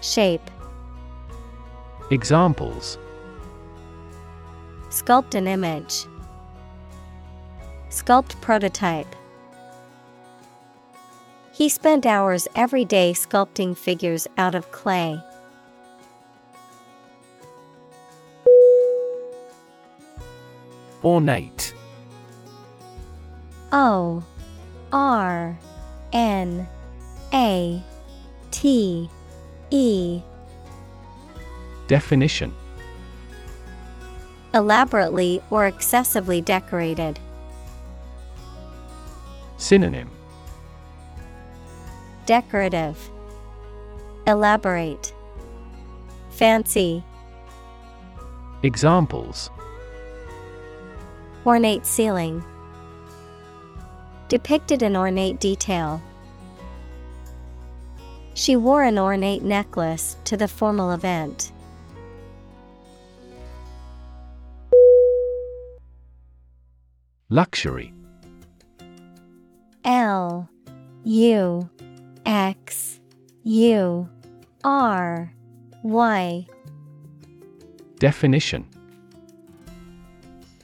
Shape, 0.00 0.48
Examples 2.12 2.96
Sculpt 4.90 5.34
an 5.34 5.48
image. 5.48 6.06
Sculpt 7.90 8.40
prototype. 8.40 9.16
He 11.52 11.68
spent 11.68 12.06
hours 12.06 12.46
every 12.54 12.84
day 12.84 13.14
sculpting 13.14 13.76
figures 13.76 14.28
out 14.36 14.54
of 14.54 14.70
clay. 14.70 15.20
Ornate 21.04 21.74
O 23.72 24.22
R 24.92 25.58
N 26.12 26.66
A 27.32 27.82
T 28.50 29.10
E 29.70 30.22
Definition 31.86 32.54
Elaborately 34.54 35.42
or 35.50 35.66
excessively 35.66 36.40
decorated. 36.40 37.20
Synonym 39.58 40.10
Decorative. 42.26 43.10
Elaborate. 44.26 45.14
Fancy. 46.30 47.02
Examples 48.62 49.50
Ornate 51.46 51.86
ceiling. 51.86 52.44
Depicted 54.28 54.82
in 54.82 54.96
ornate 54.96 55.40
detail. 55.40 56.02
She 58.34 58.54
wore 58.56 58.82
an 58.82 58.98
ornate 58.98 59.42
necklace 59.42 60.16
to 60.24 60.36
the 60.36 60.46
formal 60.46 60.92
event. 60.92 61.52
Luxury 67.30 67.92
L 69.84 70.48
U 71.04 71.68
X 72.24 73.00
U 73.42 74.08
R 74.64 75.32
Y 75.82 76.46
Definition 77.98 78.66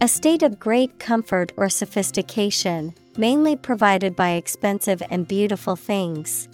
A 0.05 0.09
state 0.09 0.43
of 0.43 0.61
great 0.61 0.99
comfort 0.99 1.51
or 1.57 1.71
sophistication, 1.71 2.95
mainly 3.17 3.57
provided 3.57 4.15
by 4.15 4.33
expensive 4.33 5.03
and 5.09 5.27
beautiful 5.27 5.77
things. 5.77 6.47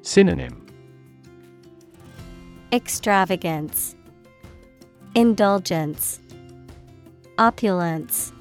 Synonym 0.00 0.66
Extravagance, 2.72 3.94
Indulgence, 5.14 6.20
Opulence. 7.36 8.32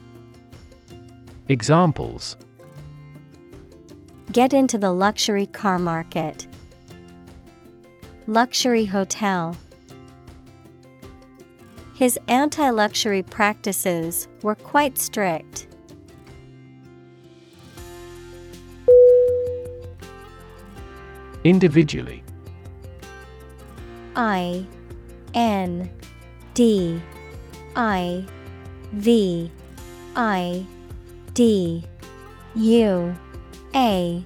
Examples 1.50 2.38
Get 4.32 4.54
into 4.54 4.78
the 4.78 4.94
luxury 4.94 5.48
car 5.48 5.80
market. 5.80 6.48
Luxury 8.26 8.86
hotel. 8.86 9.58
His 12.00 12.18
anti 12.30 12.70
luxury 12.70 13.24
practices 13.24 14.30
were 14.42 14.56
quite 14.56 14.98
strict. 14.98 15.68
Individually. 21.44 22.24
I 24.16 24.66
N 25.34 25.90
D 26.54 27.02
I 27.76 28.26
V 28.94 29.52
I 30.16 30.66
D 31.34 31.84
U 32.56 33.16
A 33.76 34.24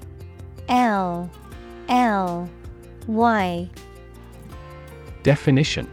L 0.69 1.31
L 1.89 2.49
Y 3.07 3.69
Definition 5.23 5.89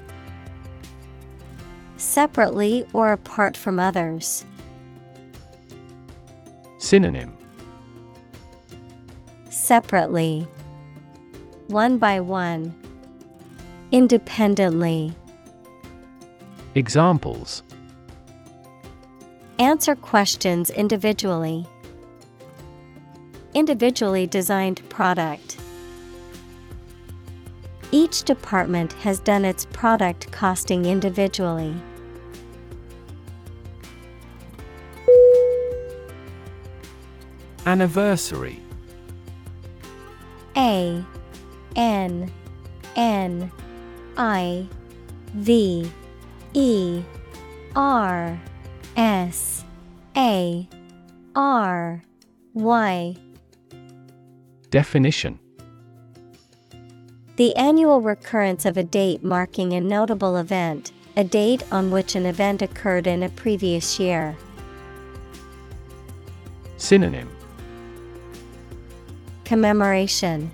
Separately 2.00 2.86
or 2.94 3.12
apart 3.12 3.58
from 3.58 3.78
others. 3.78 4.46
Synonym 6.78 7.36
Separately. 9.50 10.48
One 11.66 11.98
by 11.98 12.20
one. 12.20 12.74
Independently. 13.92 15.14
Examples 16.74 17.62
Answer 19.58 19.94
questions 19.94 20.70
individually. 20.70 21.66
Individually 23.52 24.26
designed 24.26 24.80
product. 24.88 25.58
Each 27.92 28.22
department 28.22 28.94
has 28.94 29.20
done 29.20 29.44
its 29.44 29.66
product 29.66 30.32
costing 30.32 30.86
individually. 30.86 31.74
Anniversary. 37.66 38.58
A 40.56 41.04
N 41.76 42.32
N 42.96 43.52
I 44.16 44.66
V 45.34 45.90
E 46.54 47.02
R 47.76 48.40
S 48.96 49.64
A 50.16 50.68
R 51.36 52.02
Y. 52.54 53.16
Definition. 54.70 55.38
The 57.36 57.54
annual 57.56 58.00
recurrence 58.00 58.64
of 58.64 58.76
a 58.76 58.82
date 58.82 59.22
marking 59.22 59.72
a 59.72 59.80
notable 59.80 60.36
event, 60.36 60.92
a 61.16 61.24
date 61.24 61.62
on 61.72 61.90
which 61.90 62.14
an 62.14 62.26
event 62.26 62.62
occurred 62.62 63.06
in 63.06 63.22
a 63.22 63.28
previous 63.28 63.98
year. 63.98 64.36
Synonym 66.76 67.30
Commemoration, 69.50 70.48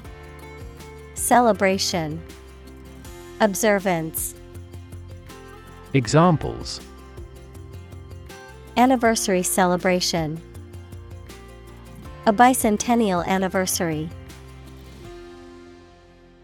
Celebration, 1.12 2.18
Observance. 3.40 4.34
Examples 5.92 6.80
Anniversary 8.78 9.42
celebration, 9.42 10.40
a 12.24 12.32
bicentennial 12.32 13.22
anniversary. 13.26 14.09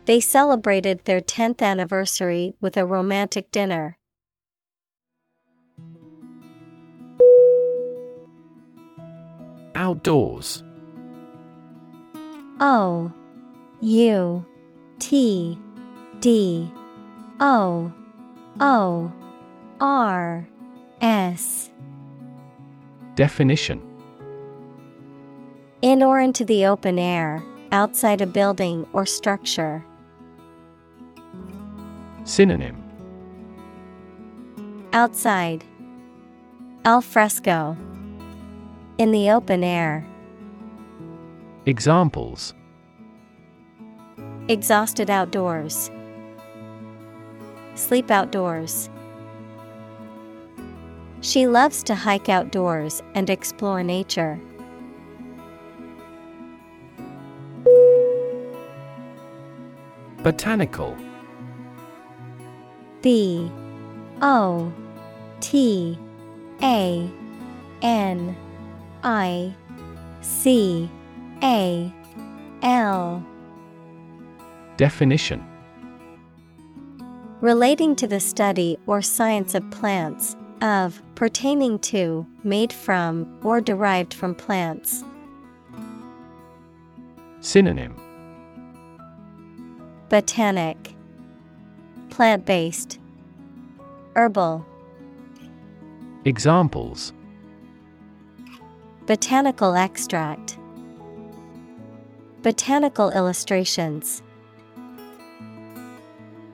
They 0.04 0.20
celebrated 0.20 1.06
their 1.06 1.22
10th 1.22 1.62
anniversary 1.62 2.52
with 2.60 2.76
a 2.76 2.84
romantic 2.84 3.50
dinner. 3.50 3.96
Outdoors 9.74 10.62
O 12.64 13.10
U 13.80 14.46
T 15.00 15.58
D 16.20 16.72
O 17.40 17.92
O 18.60 19.12
R 19.80 20.48
S 21.00 21.70
Definition 23.16 23.82
In 25.82 26.04
or 26.04 26.20
into 26.20 26.44
the 26.44 26.64
open 26.66 27.00
air, 27.00 27.42
outside 27.72 28.20
a 28.20 28.26
building 28.26 28.86
or 28.92 29.06
structure. 29.06 29.84
Synonym 32.22 32.80
Outside. 34.92 35.64
Al 36.84 37.00
fresco. 37.00 37.76
In 38.98 39.10
the 39.10 39.30
open 39.30 39.64
air. 39.64 40.06
Examples 41.64 42.54
Exhausted 44.48 45.08
outdoors. 45.08 45.92
Sleep 47.76 48.10
outdoors. 48.10 48.90
She 51.20 51.46
loves 51.46 51.84
to 51.84 51.94
hike 51.94 52.28
outdoors 52.28 53.00
and 53.14 53.30
explore 53.30 53.84
nature. 53.84 54.40
Botanical 60.24 60.96
B 63.02 63.48
O 64.20 64.72
T 65.40 65.96
A 66.60 67.08
N 67.82 68.36
I 69.04 69.54
C 70.22 70.90
A 71.42 71.92
L. 72.62 73.26
Definition. 74.76 75.44
Relating 77.40 77.96
to 77.96 78.06
the 78.06 78.20
study 78.20 78.78
or 78.86 79.02
science 79.02 79.56
of 79.56 79.68
plants, 79.72 80.36
of, 80.60 81.02
pertaining 81.16 81.80
to, 81.80 82.24
made 82.44 82.72
from, 82.72 83.40
or 83.42 83.60
derived 83.60 84.14
from 84.14 84.36
plants. 84.36 85.02
Synonym. 87.40 87.96
Botanic. 90.08 90.94
Plant 92.10 92.46
based 92.46 93.00
Herbal. 94.14 94.64
Examples. 96.24 97.12
Botanical 99.06 99.74
extract 99.74 100.58
Botanical 102.42 103.10
illustrations. 103.12 104.20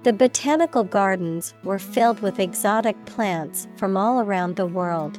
The 0.02 0.12
botanical 0.12 0.84
gardens 0.84 1.54
were 1.64 1.78
filled 1.78 2.20
with 2.20 2.38
exotic 2.38 3.02
plants 3.06 3.66
from 3.76 3.96
all 3.96 4.20
around 4.20 4.56
the 4.56 4.66
world. 4.66 5.18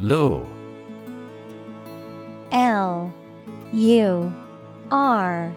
Lure 0.00 0.44
L. 2.50 3.14
U. 3.72 4.32
R. 4.90 5.54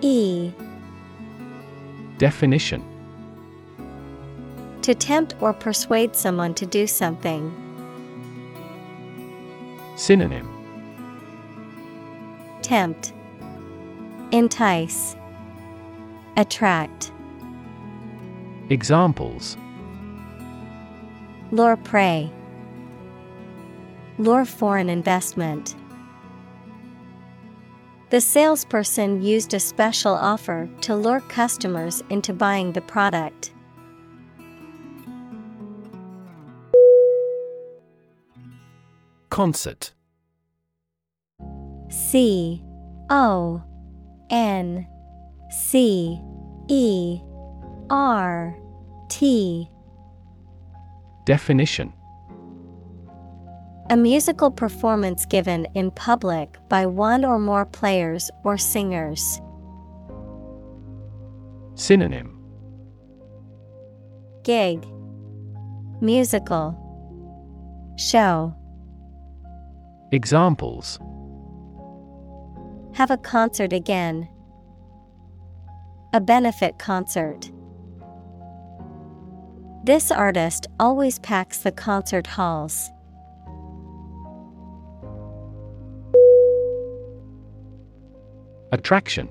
E. 0.00 0.50
Definition. 2.18 2.82
To 4.82 4.92
tempt 4.92 5.36
or 5.40 5.52
persuade 5.52 6.16
someone 6.16 6.54
to 6.54 6.66
do 6.66 6.88
something. 6.88 7.61
Synonym. 9.96 10.48
Tempt, 12.62 13.12
Entice, 14.30 15.16
Attract, 16.36 17.12
Examples. 18.70 19.56
Lure 21.50 21.76
prey, 21.76 22.30
Lure 24.18 24.44
foreign 24.44 24.88
investment. 24.88 25.74
The 28.08 28.20
salesperson 28.20 29.22
used 29.22 29.52
a 29.52 29.60
special 29.60 30.14
offer 30.14 30.68
to 30.82 30.94
lure 30.96 31.20
customers 31.20 32.02
into 32.08 32.32
buying 32.32 32.72
the 32.72 32.80
product. 32.80 33.52
Concert. 39.32 39.94
C 41.88 42.62
O 43.08 43.62
N 44.28 44.86
C 45.48 46.20
E 46.68 47.18
R 47.88 48.54
T. 49.08 49.66
Definition. 51.24 51.94
A 53.88 53.96
musical 53.96 54.50
performance 54.50 55.24
given 55.24 55.66
in 55.74 55.90
public 55.92 56.58
by 56.68 56.84
one 56.84 57.24
or 57.24 57.38
more 57.38 57.64
players 57.64 58.30
or 58.44 58.58
singers. 58.58 59.40
Synonym. 61.74 62.38
Gig. 64.44 64.86
Musical. 66.02 66.76
Show 67.96 68.54
Examples 70.14 70.98
Have 72.92 73.10
a 73.10 73.16
concert 73.16 73.72
again. 73.72 74.28
A 76.12 76.20
benefit 76.20 76.78
concert. 76.78 77.50
This 79.84 80.10
artist 80.10 80.66
always 80.78 81.18
packs 81.18 81.58
the 81.58 81.72
concert 81.72 82.26
halls. 82.26 82.90
Attraction 88.70 89.30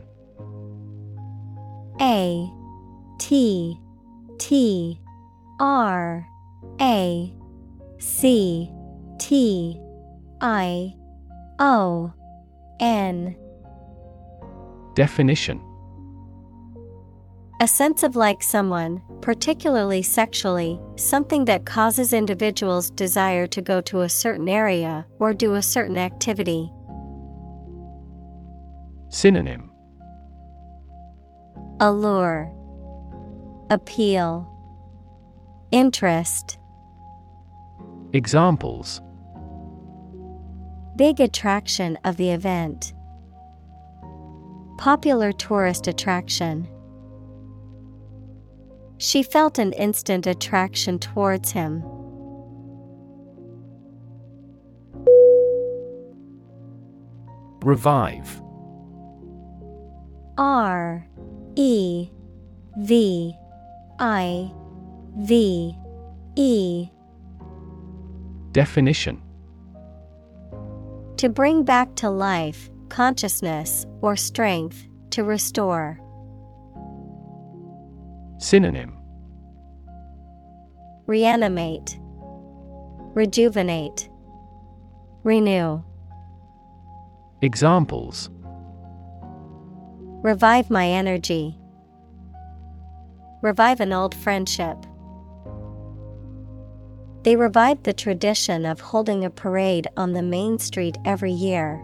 A 2.02 2.50
T 3.20 3.80
T 4.40 5.00
R 5.60 6.28
A 6.82 7.34
C 8.00 8.72
T 9.20 9.80
I 10.42 10.96
O 11.60 12.12
N. 12.80 13.36
Definition. 14.96 15.62
A 17.62 17.68
sense 17.68 18.02
of 18.02 18.16
like 18.16 18.42
someone, 18.42 19.04
particularly 19.22 20.02
sexually, 20.02 20.80
something 20.96 21.46
that 21.46 21.68
causes 21.68 22.12
individuals' 22.12 22.90
desire 22.90 23.46
to 23.46 23.62
go 23.62 23.82
to 23.82 24.02
a 24.02 24.10
certain 24.10 24.50
area 24.50 25.06
or 25.20 25.32
do 25.32 25.54
a 25.54 25.62
certain 25.62 25.98
activity. 25.98 26.72
Synonym. 29.10 29.72
Allure, 31.80 32.52
Appeal, 33.70 34.48
Interest. 35.72 36.58
Examples 38.14 39.02
Big 40.96 41.20
attraction 41.20 41.98
of 42.04 42.18
the 42.18 42.32
event. 42.32 42.94
Popular 44.78 45.32
tourist 45.32 45.88
attraction. 45.88 46.68
She 48.98 49.24
felt 49.24 49.58
an 49.58 49.74
instant 49.74 50.28
attraction 50.28 51.00
towards 51.00 51.52
him. 51.52 51.84
Revive 57.64 58.42
R 60.38 61.08
E 61.56 62.10
V 62.78 63.36
I 64.00 64.52
V 65.18 65.76
E 66.36 66.90
Definition 68.52 69.22
To 71.22 71.30
bring 71.30 71.62
back 71.62 71.94
to 71.98 72.10
life, 72.10 72.72
consciousness, 72.90 73.86
or 74.02 74.16
strength, 74.16 74.88
to 75.12 75.24
restore. 75.24 76.00
Synonym 78.40 78.98
Reanimate, 81.06 82.00
Rejuvenate, 83.14 84.10
Renew. 85.24 85.84
Examples 87.44 88.32
Revive 90.24 90.72
my 90.72 90.88
energy. 90.88 91.56
Revive 93.44 93.80
an 93.80 93.94
old 93.94 94.16
friendship. 94.16 94.76
They 97.24 97.36
revived 97.36 97.84
the 97.84 97.94
tradition 97.94 98.66
of 98.66 98.82
holding 98.82 99.24
a 99.24 99.30
parade 99.30 99.88
on 99.96 100.14
the 100.14 100.24
main 100.24 100.58
street 100.58 100.98
every 101.06 101.32
year. 101.32 101.84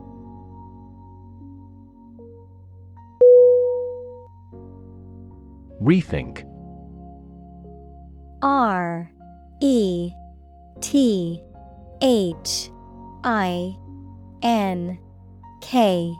Rethink 5.81 6.43
R 8.41 9.11
E 9.61 10.11
T 10.81 11.41
H 12.01 12.71
I 13.23 13.75
N 14.41 14.97
K 15.61 16.13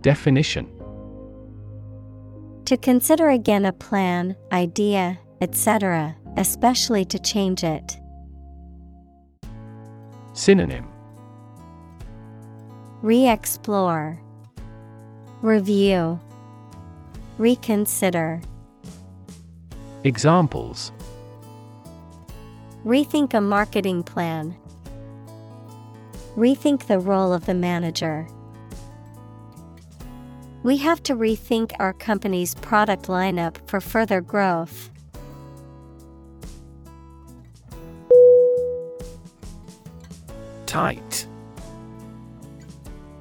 Definition 0.00 0.68
To 2.64 2.76
consider 2.76 3.28
again 3.28 3.64
a 3.64 3.72
plan, 3.72 4.34
idea, 4.50 5.20
etc., 5.40 6.16
especially 6.36 7.04
to 7.06 7.18
change 7.18 7.64
it. 7.64 7.98
Synonym 10.32 10.88
Re 13.02 13.28
explore, 13.28 14.20
Review, 15.42 16.20
Reconsider. 17.38 18.40
Examples 20.04 20.92
Rethink 22.84 23.34
a 23.34 23.40
marketing 23.40 24.02
plan. 24.02 24.56
Rethink 26.36 26.86
the 26.86 26.98
role 26.98 27.32
of 27.32 27.46
the 27.46 27.54
manager. 27.54 28.26
We 30.62 30.76
have 30.76 31.02
to 31.04 31.14
rethink 31.14 31.72
our 31.80 31.92
company's 31.92 32.54
product 32.54 33.06
lineup 33.06 33.56
for 33.68 33.80
further 33.80 34.20
growth. 34.20 34.91
Tight. 40.72 41.26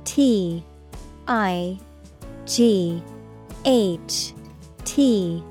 T 0.06 0.64
I 1.28 1.78
G 2.46 3.04
H 3.66 4.34
T. 4.86 5.44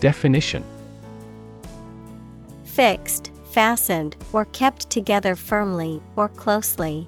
Definition. 0.00 0.64
Fixed, 2.64 3.30
fastened, 3.52 4.16
or 4.32 4.44
kept 4.46 4.90
together 4.90 5.36
firmly 5.36 6.02
or 6.16 6.28
closely. 6.28 7.06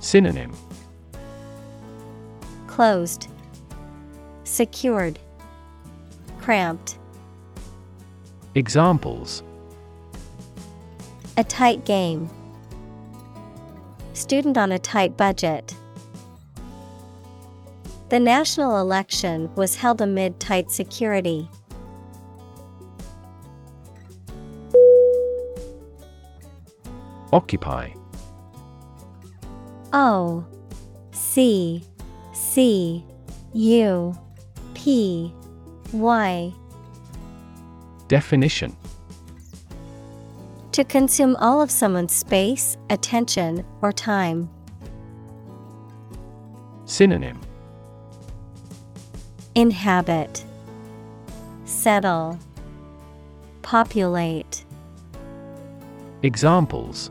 Synonym. 0.00 0.54
Closed, 2.66 3.26
Secured, 4.44 5.18
Cramped. 6.40 6.98
Examples 8.54 9.42
A 11.40 11.44
tight 11.44 11.86
game. 11.86 12.28
Student 14.12 14.58
on 14.58 14.72
a 14.72 14.78
tight 14.78 15.16
budget. 15.16 15.74
The 18.10 18.20
national 18.20 18.76
election 18.78 19.48
was 19.54 19.74
held 19.74 20.02
amid 20.02 20.38
tight 20.38 20.70
security. 20.70 21.48
Occupy 27.32 27.88
O 29.94 30.44
C 31.12 31.82
C 32.34 33.02
U 33.54 34.14
P 34.74 35.32
Y 35.94 36.52
Definition 38.08 38.76
To 40.72 40.84
consume 40.84 41.34
all 41.36 41.60
of 41.60 41.70
someone's 41.70 42.14
space, 42.14 42.76
attention, 42.90 43.64
or 43.82 43.92
time. 43.92 44.48
Synonym 46.84 47.40
Inhabit, 49.56 50.44
Settle, 51.64 52.38
Populate. 53.62 54.64
Examples 56.22 57.10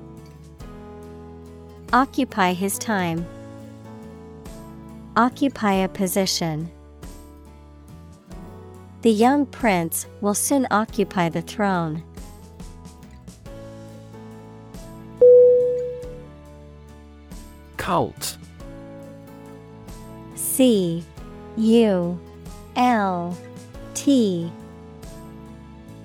Occupy 1.91 2.53
his 2.53 2.77
time. 2.77 3.25
Occupy 5.17 5.73
a 5.73 5.89
position. 5.89 6.71
The 9.01 9.11
young 9.11 9.45
prince 9.45 10.07
will 10.21 10.33
soon 10.33 10.67
occupy 10.71 11.29
the 11.29 11.41
throne. 11.41 12.03
Cult. 17.89 18.37
C 20.35 21.03
U 21.57 22.19
L 22.75 23.35
T. 23.95 24.51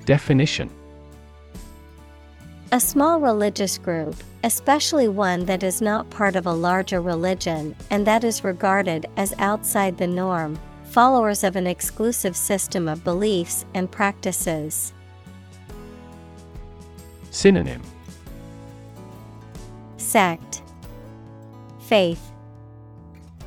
Definition. 0.06 0.70
A 2.72 2.80
small 2.80 3.20
religious 3.20 3.76
group, 3.76 4.16
especially 4.44 5.08
one 5.08 5.44
that 5.44 5.62
is 5.62 5.82
not 5.82 6.08
part 6.08 6.36
of 6.36 6.46
a 6.46 6.52
larger 6.54 7.02
religion 7.02 7.76
and 7.90 8.06
that 8.06 8.24
is 8.24 8.42
regarded 8.44 9.04
as 9.18 9.34
outside 9.36 9.98
the 9.98 10.06
norm, 10.06 10.58
followers 10.84 11.44
of 11.44 11.54
an 11.54 11.66
exclusive 11.66 12.34
system 12.34 12.88
of 12.88 13.04
beliefs 13.04 13.66
and 13.74 13.90
practices. 13.90 14.94
Synonym. 17.30 17.82
Sect 19.98 20.63
Faith. 21.94 22.32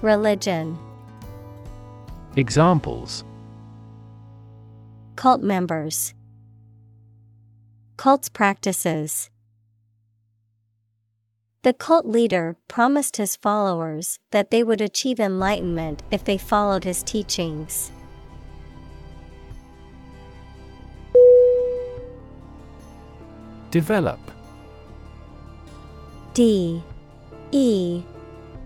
Religion. 0.01 0.79
Examples. 2.37 3.25
Cult 5.17 5.41
members. 5.41 6.13
Cult's 7.97 8.29
practices. 8.29 9.29
The 11.63 11.73
cult 11.73 12.05
leader 12.05 12.55
promised 12.69 13.17
his 13.17 13.35
followers 13.35 14.17
that 14.31 14.49
they 14.49 14.63
would 14.63 14.79
achieve 14.79 15.19
enlightenment 15.19 16.01
if 16.09 16.23
they 16.23 16.37
followed 16.37 16.85
his 16.85 17.03
teachings. 17.03 17.91
Develop. 23.71 24.21
D 26.33 26.81
E 27.51 28.03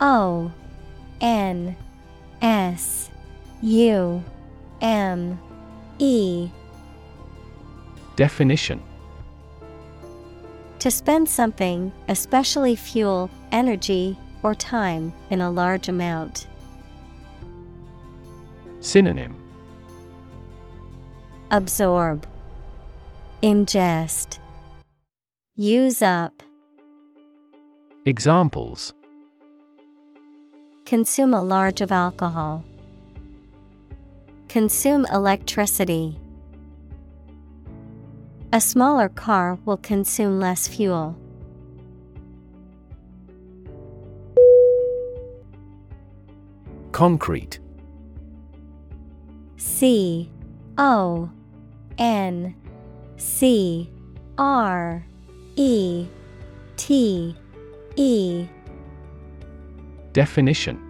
O 0.00 0.50
N 1.20 1.76
S 2.42 3.10
U 3.62 4.22
M 4.80 5.38
E. 5.98 6.50
Definition. 8.16 8.82
To 10.80 10.90
spend 10.90 11.28
something, 11.28 11.92
especially 12.08 12.76
fuel, 12.76 13.30
energy, 13.52 14.16
or 14.42 14.54
time, 14.54 15.12
in 15.30 15.40
a 15.40 15.50
large 15.50 15.88
amount. 15.88 16.46
Synonym. 18.80 19.34
Absorb, 21.50 22.26
Ingest, 23.42 24.38
Use 25.56 26.02
up, 26.02 26.42
Examples 28.04 28.92
Consume 30.86 31.34
a 31.34 31.42
large 31.42 31.80
of 31.80 31.90
alcohol. 31.90 32.64
Consume 34.48 35.04
electricity. 35.12 36.16
A 38.52 38.60
smaller 38.60 39.08
car 39.08 39.58
will 39.64 39.78
consume 39.78 40.38
less 40.38 40.68
fuel. 40.68 41.18
Concrete 46.92 47.58
C 49.56 50.30
O 50.78 51.28
N 51.98 52.54
C 53.16 53.90
R 54.38 55.04
E 55.56 56.06
T 56.76 57.36
E 57.96 58.48
Definition 60.16 60.80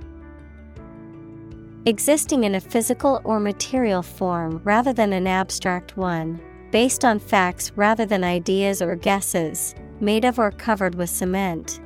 Existing 1.85 2.44
in 2.44 2.55
a 2.55 2.61
physical 2.61 3.20
or 3.24 3.40
material 3.40 4.01
form 4.01 4.61
rather 4.62 4.93
than 4.93 5.12
an 5.12 5.27
abstract 5.27 5.97
one, 5.97 6.40
based 6.70 7.05
on 7.05 7.19
facts 7.19 7.73
rather 7.74 8.07
than 8.07 8.23
ideas 8.23 8.81
or 8.81 8.94
guesses, 8.94 9.74
made 9.98 10.24
of 10.24 10.39
or 10.39 10.53
covered 10.53 10.94
with 10.94 11.11
cement. 11.11 11.81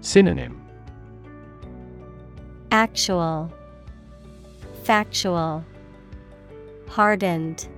Synonym 0.00 0.58
Actual, 2.70 3.52
Factual, 4.82 5.62
Hardened. 6.88 7.68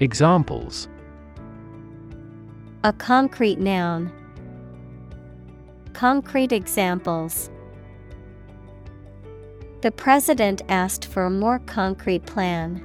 Examples 0.00 0.88
A 2.82 2.92
concrete 2.92 3.60
noun. 3.60 4.10
Concrete 5.96 6.52
examples. 6.52 7.48
The 9.80 9.90
president 9.90 10.60
asked 10.68 11.06
for 11.06 11.24
a 11.24 11.30
more 11.30 11.58
concrete 11.60 12.26
plan. 12.26 12.84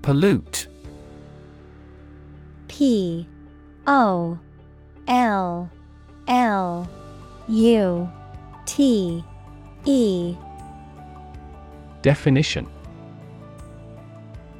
Pollute 0.00 0.68
P 2.68 3.28
O 3.86 4.38
L 5.06 5.70
L 6.26 6.88
U 7.48 8.10
T 8.64 9.22
E 9.84 10.34
Definition 12.00 12.66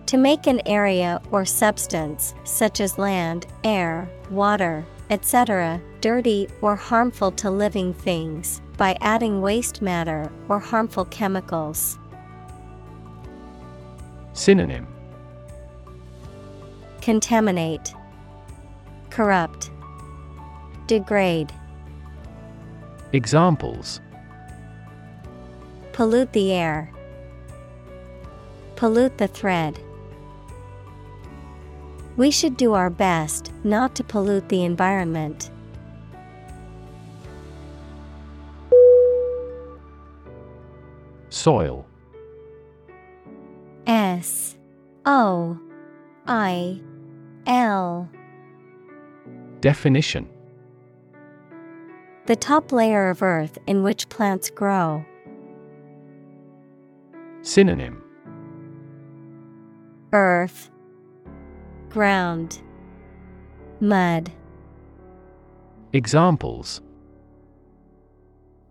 To 0.07 0.17
make 0.19 0.47
an 0.47 0.61
area 0.67 1.21
or 1.31 1.45
substance, 1.45 2.35
such 2.45 2.81
as 2.81 2.99
land, 2.99 3.47
air, 3.65 4.09
water, 4.31 4.85
etc., 5.11 5.81
dirty 6.01 6.49
or 6.61 6.77
harmful 6.77 7.31
to 7.33 7.51
living 7.51 7.95
things 7.95 8.61
by 8.77 8.97
adding 9.01 9.41
waste 9.41 9.81
matter 9.81 10.31
or 10.49 10.59
harmful 10.59 11.07
chemicals. 11.07 11.99
Synonym 14.35 14.87
Contaminate, 17.01 17.95
Corrupt, 19.11 19.71
Degrade. 20.87 21.53
Examples 23.13 24.01
Pollute 25.93 26.33
the 26.33 26.53
air. 26.53 26.91
Pollute 28.75 29.17
the 29.19 29.29
thread. 29.29 29.79
We 32.17 32.31
should 32.31 32.57
do 32.57 32.75
our 32.75 32.91
best 32.91 33.53
not 33.65 33.97
to 33.97 34.05
pollute 34.05 34.49
the 34.49 34.65
environment. 34.65 35.51
Soil 41.29 41.85
S 43.89 44.57
O 45.05 45.59
I 46.29 46.81
L 47.47 48.09
Definition 49.61 50.29
The 52.27 52.37
top 52.37 52.71
layer 52.71 53.11
of 53.11 53.23
earth 53.23 53.59
in 53.67 53.83
which 53.83 54.09
plants 54.09 54.51
grow. 54.51 55.05
Synonym 57.43 58.03
Earth, 60.13 60.71
Ground, 61.95 62.61
Mud. 63.79 64.33
Examples 65.93 66.81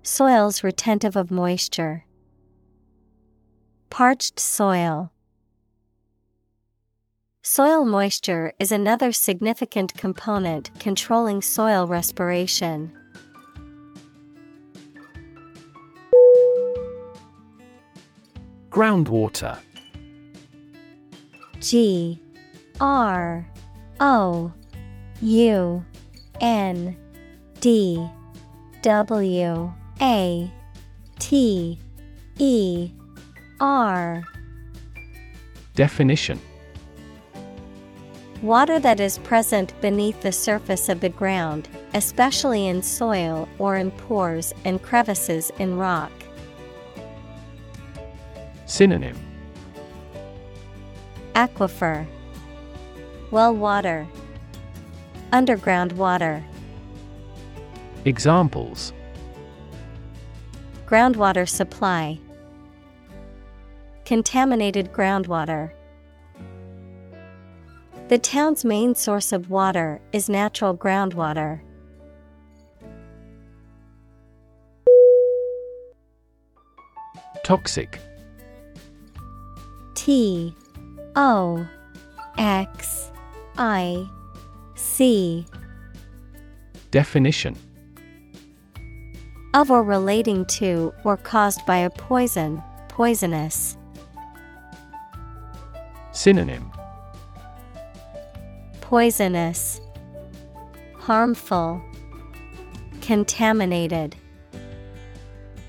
Soils 0.02 0.62
retentive 0.62 1.16
of 1.16 1.32
moisture. 1.32 2.04
Parched 3.90 4.42
soil. 4.42 5.14
Soil 7.42 7.86
moisture 7.86 8.52
is 8.60 8.74
another 8.74 9.14
significant 9.14 9.94
component 9.94 10.78
controlling 10.82 11.42
soil 11.42 11.88
respiration. 11.88 12.92
Groundwater 18.70 19.58
G 21.62 22.20
R 22.80 23.48
O 24.00 24.52
U 25.22 25.86
N 26.42 26.98
D 27.60 28.10
W 28.82 29.74
A 30.02 30.52
T 31.20 31.80
E 32.40 32.92
R. 33.60 34.24
Definition. 35.76 36.40
Water 38.42 38.78
that 38.78 39.00
is 39.00 39.20
present 39.20 39.74
beneath 39.80 40.20
the 40.20 40.34
surface 40.34 40.90
of 40.90 41.00
the 41.00 41.08
ground, 41.08 41.70
especially 41.94 42.68
in 42.68 42.82
soil 42.82 43.48
or 43.58 43.78
in 43.78 43.90
pores 43.92 44.54
and 44.66 44.82
crevices 44.82 45.50
in 45.60 45.78
rock. 45.78 46.12
Synonym. 48.66 49.18
Aquifer, 51.36 52.06
Well 53.34 53.56
water, 53.56 54.08
Underground 55.32 55.94
water, 55.94 56.44
Examples. 58.06 58.94
Groundwater 60.86 61.50
supply, 61.50 62.20
Contaminated 64.06 64.94
groundwater. 64.94 65.72
The 68.10 68.20
town's 68.20 68.64
main 68.64 68.94
source 68.94 69.32
of 69.32 69.50
water 69.50 70.00
is 70.12 70.30
natural 70.30 70.78
groundwater. 70.78 71.60
Toxic. 77.44 77.98
T 79.96 80.56
O 81.16 81.68
X 82.38 83.10
I 83.58 84.08
C 84.76 85.46
Definition. 86.92 87.56
Of 89.54 89.70
or 89.70 89.84
relating 89.84 90.46
to 90.46 90.94
or 91.04 91.18
caused 91.18 91.66
by 91.66 91.78
a 91.78 91.90
poison, 91.90 92.62
poisonous. 92.88 93.78
Synonym. 96.12 96.72
Poisonous, 98.82 99.82
Harmful, 100.96 101.82
Contaminated. 103.02 104.16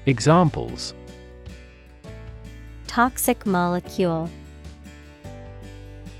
Examples. 0.06 0.94
Toxic 2.86 3.44
molecule, 3.46 4.30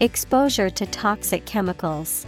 Exposure 0.04 0.68
to 0.68 0.84
toxic 0.84 1.46
chemicals. 1.46 2.26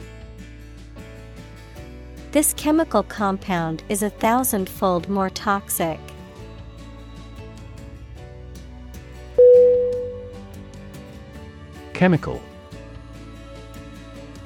This 2.32 2.54
chemical 2.54 3.02
compound 3.02 3.82
is 3.90 4.02
a 4.02 4.08
thousandfold 4.08 5.10
more 5.10 5.28
toxic. 5.28 6.00
Chemical 11.92 12.40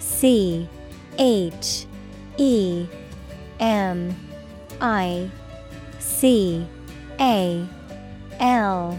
C 0.00 0.68
H 1.16 1.86
E 2.36 2.88
M 3.60 4.12
I 4.80 5.30
C 6.00 6.66
A 7.20 7.64
L 8.40 8.98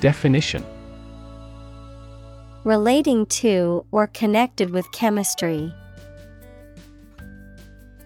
Definition 0.00 0.62
Relating 2.66 3.26
to 3.26 3.86
or 3.92 4.08
connected 4.08 4.70
with 4.70 4.90
chemistry. 4.90 5.72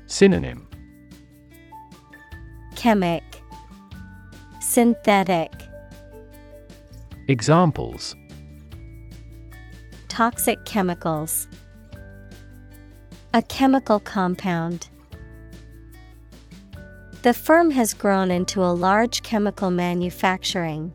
Synonym 0.05 0.69
Chemic 2.77 3.23
Synthetic 4.61 5.51
Examples 7.27 8.15
Toxic 10.09 10.63
chemicals. 10.67 11.49
A 13.33 13.41
chemical 13.41 13.99
compound. 13.99 14.91
The 17.23 17.33
firm 17.33 17.71
has 17.71 17.95
grown 17.95 18.31
into 18.31 18.63
a 18.63 18.77
large 18.77 19.23
chemical 19.23 19.71
manufacturing. 19.71 20.93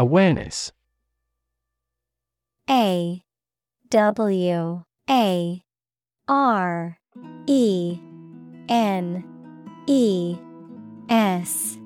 Awareness. 0.00 0.70
A 2.70 3.20
W 3.90 4.84
A 5.10 5.62
R 6.28 6.98
E 7.48 7.98
N 8.68 9.24
E 9.88 10.36
S 11.08 11.78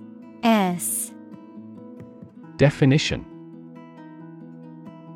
S. 0.43 1.15
Definition. 2.59 3.25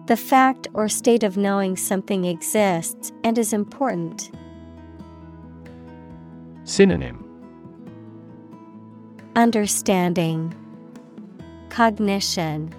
The 0.07 0.17
fact 0.17 0.69
or 0.73 0.89
state 0.89 1.23
of 1.23 1.37
knowing 1.37 1.77
something 1.77 2.25
exists 2.25 3.13
and 3.25 3.37
is 3.37 3.53
important. 3.53 4.31
Synonym. 6.65 7.23
Understanding, 9.35 10.55
Cognition, 11.69 12.73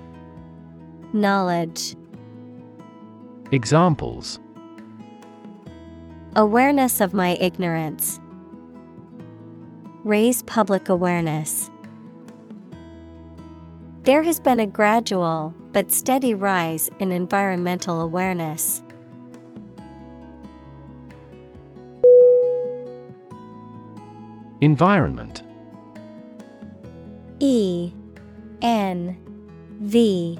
Knowledge. 1.14 1.96
Examples 3.54 4.40
Awareness 6.36 7.00
of 7.00 7.14
my 7.14 7.38
ignorance. 7.40 8.20
Raise 10.04 10.44
public 10.44 10.90
awareness. 10.90 11.72
There 14.04 14.22
has 14.22 14.42
been 14.42 14.60
a 14.60 14.68
gradual 14.68 15.56
but 15.72 15.94
steady 15.94 16.34
rise 16.34 16.90
in 17.00 17.14
environmental 17.14 18.02
awareness. 18.02 18.84
Environment 24.60 25.42
E 27.40 27.94
N 28.62 29.16
V 29.80 30.40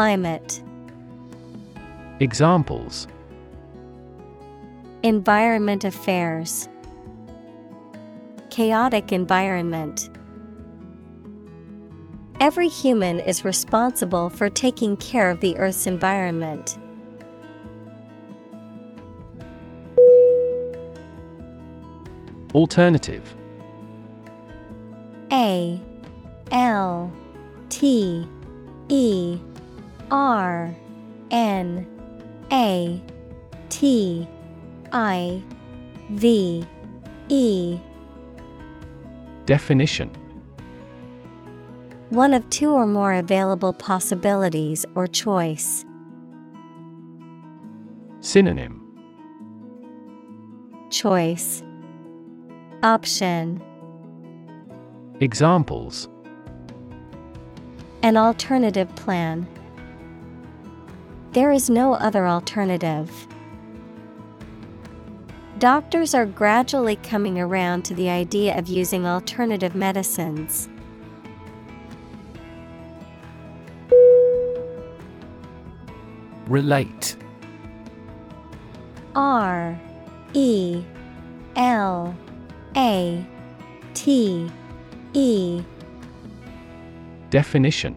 Climate. 0.00 0.62
Examples. 2.20 3.06
Environment 5.02 5.84
Affairs. 5.84 6.70
Chaotic 8.48 9.12
environment. 9.12 10.08
Every 12.40 12.68
human 12.68 13.20
is 13.20 13.44
responsible 13.44 14.30
for 14.30 14.48
taking 14.48 14.96
care 14.96 15.28
of 15.28 15.40
the 15.40 15.54
Earth's 15.58 15.86
environment. 15.86 16.78
Alternative. 22.54 23.34
A 25.30 25.78
L 26.50 27.12
T 27.68 28.26
E 28.88 29.38
R 30.10 30.74
N 31.30 31.86
A 32.52 33.02
T 33.68 34.28
I 34.92 35.42
V 36.10 36.66
E. 37.28 37.78
Definition. 39.46 40.10
One 42.10 42.34
of 42.34 42.48
two 42.50 42.72
or 42.72 42.86
more 42.86 43.12
available 43.12 43.72
possibilities 43.72 44.84
or 44.96 45.06
choice. 45.06 45.84
Synonym. 48.20 48.82
Choice. 50.90 51.62
Option. 52.82 53.62
Examples. 55.20 56.08
An 58.02 58.16
alternative 58.16 58.92
plan. 58.96 59.46
There 61.32 61.52
is 61.52 61.70
no 61.70 61.94
other 61.94 62.26
alternative. 62.26 63.28
Doctors 65.60 66.12
are 66.12 66.26
gradually 66.26 66.96
coming 66.96 67.38
around 67.38 67.84
to 67.84 67.94
the 67.94 68.08
idea 68.10 68.58
of 68.58 68.66
using 68.66 69.06
alternative 69.06 69.76
medicines. 69.76 70.68
Relate 76.48 77.14
R 79.14 79.78
E 80.34 80.82
L 81.54 82.16
A 82.76 83.24
T 83.94 84.50
E 85.12 85.62
Definition 87.28 87.96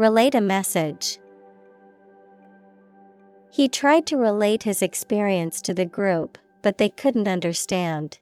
Relate 0.00 0.34
a 0.34 0.40
message. 0.40 1.18
He 3.52 3.68
tried 3.68 4.06
to 4.06 4.16
relate 4.16 4.62
his 4.62 4.80
experience 4.80 5.60
to 5.60 5.74
the 5.74 5.84
group, 5.84 6.38
but 6.62 6.78
they 6.78 6.88
couldn't 6.88 7.28
understand. 7.28 8.18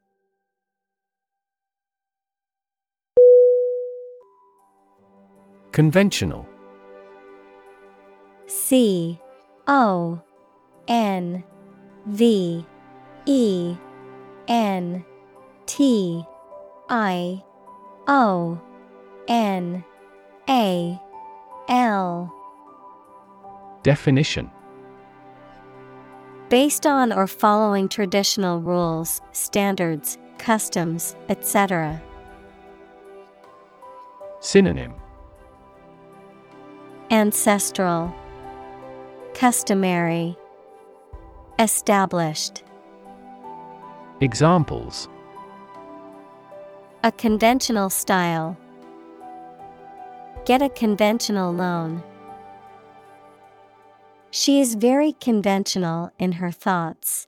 Conventional 5.71 6.49
C 8.49 9.21
O 9.69 10.21
N 10.89 11.45
V 12.07 12.67
E 13.27 13.77
N 14.49 15.05
T 15.67 16.25
I 16.89 17.45
O 18.09 18.61
N 19.29 19.85
A 20.49 21.01
L 21.69 22.33
Definition 23.83 24.51
Based 26.49 26.87
on 26.87 27.13
or 27.13 27.27
following 27.27 27.89
traditional 27.89 28.61
rules, 28.61 29.21
standards, 29.33 30.17
customs, 30.39 31.15
etc. 31.29 32.03
Synonym 34.41 34.95
Ancestral, 37.11 38.15
Customary, 39.35 40.37
Established. 41.59 42.63
Examples 44.21 45.09
A 47.05 47.13
conventional 47.13 47.91
style. 47.91 48.57
Get 50.49 50.63
a 50.63 50.71
conventional 50.71 51.53
loan. 51.53 52.03
She 54.31 54.63
is 54.63 54.77
very 54.77 55.13
conventional 55.13 56.11
in 56.19 56.33
her 56.33 56.51
thoughts. 56.51 57.27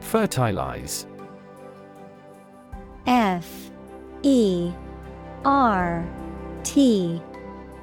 Fertilize 0.00 1.06
F 3.06 3.70
E 4.24 4.72
R 5.44 6.04
T 6.64 7.22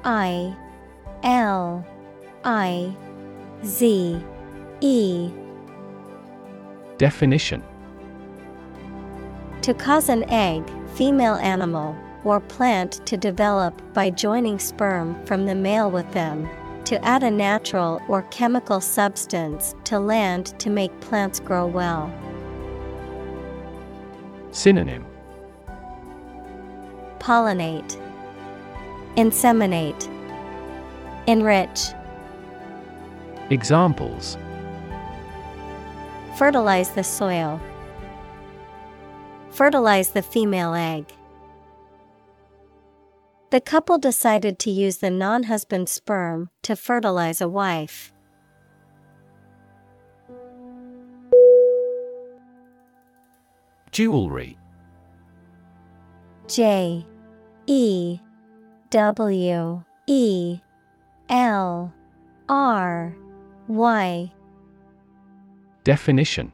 I 0.04 0.54
L 1.22 1.86
I 2.44 2.94
Z 3.64 4.22
E 4.82 5.30
Definition 6.98 7.62
To 9.64 9.72
cause 9.72 10.10
an 10.10 10.28
egg, 10.28 10.62
female 10.92 11.36
animal, 11.36 11.96
or 12.22 12.38
plant 12.38 13.00
to 13.06 13.16
develop 13.16 13.80
by 13.94 14.10
joining 14.10 14.58
sperm 14.58 15.24
from 15.24 15.46
the 15.46 15.54
male 15.54 15.90
with 15.90 16.12
them. 16.12 16.46
To 16.84 17.02
add 17.02 17.22
a 17.22 17.30
natural 17.30 18.02
or 18.06 18.24
chemical 18.24 18.82
substance 18.82 19.74
to 19.84 19.98
land 19.98 20.48
to 20.58 20.68
make 20.68 21.00
plants 21.00 21.40
grow 21.40 21.66
well. 21.66 22.12
Synonym 24.50 25.06
Pollinate, 27.18 27.98
Inseminate, 29.16 30.06
Enrich, 31.26 31.94
Examples 33.48 34.36
Fertilize 36.36 36.90
the 36.90 37.02
soil. 37.02 37.58
Fertilize 39.54 40.10
the 40.10 40.22
female 40.22 40.74
egg. 40.74 41.06
The 43.50 43.60
couple 43.60 43.98
decided 43.98 44.58
to 44.58 44.70
use 44.72 44.96
the 44.96 45.12
non 45.12 45.44
husband 45.44 45.88
sperm 45.88 46.50
to 46.62 46.74
fertilize 46.74 47.40
a 47.40 47.48
wife. 47.48 48.12
Jewelry 53.92 54.58
J 56.48 57.06
E 57.68 58.18
W 58.90 59.84
E 60.08 60.58
L 61.28 61.94
R 62.48 63.16
Y 63.68 64.32
Definition 65.84 66.52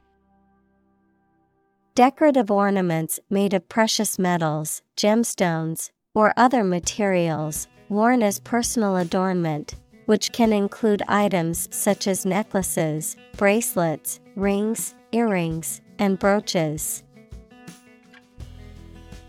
Decorative 2.00 2.50
ornaments 2.50 3.20
made 3.28 3.52
of 3.52 3.68
precious 3.68 4.18
metals, 4.18 4.80
gemstones, 4.96 5.90
or 6.14 6.32
other 6.34 6.64
materials, 6.64 7.68
worn 7.90 8.22
as 8.22 8.40
personal 8.40 8.96
adornment, 8.96 9.74
which 10.06 10.32
can 10.32 10.50
include 10.50 11.02
items 11.08 11.68
such 11.70 12.06
as 12.06 12.24
necklaces, 12.24 13.18
bracelets, 13.36 14.18
rings, 14.34 14.94
earrings, 15.12 15.82
and 15.98 16.18
brooches. 16.18 17.02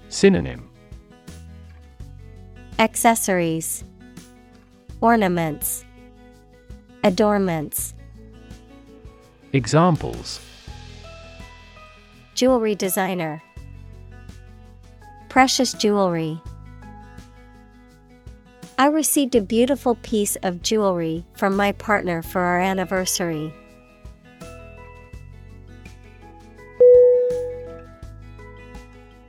Synonym 0.07 0.69
Accessories, 2.79 3.83
Ornaments, 5.01 5.83
Adornments. 7.03 7.93
Examples 9.51 10.39
Jewelry 12.33 12.75
designer, 12.75 13.41
Precious 15.31 15.71
jewelry. 15.71 16.41
I 18.77 18.87
received 18.87 19.33
a 19.33 19.41
beautiful 19.41 19.95
piece 19.95 20.35
of 20.43 20.61
jewelry 20.61 21.23
from 21.35 21.55
my 21.55 21.71
partner 21.71 22.21
for 22.21 22.41
our 22.41 22.59
anniversary. 22.59 23.53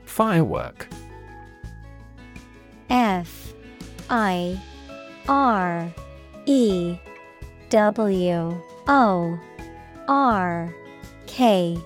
Firework 0.03 0.87
F 2.89 3.53
I 4.09 4.61
R 5.29 5.89
E 6.45 6.97
W 7.69 8.61
O 8.87 9.39
R 10.09 10.75
K 11.27 11.77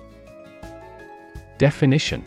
Definition 1.58 2.24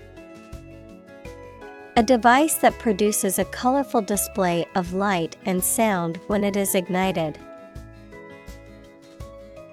A 1.95 2.03
device 2.03 2.55
that 2.55 2.77
produces 2.79 3.39
a 3.39 3.45
colorful 3.45 4.01
display 4.01 4.65
of 4.75 4.91
light 4.91 5.37
and 5.45 5.63
sound 5.63 6.19
when 6.27 6.43
it 6.43 6.57
is 6.57 6.75
ignited. 6.75 7.39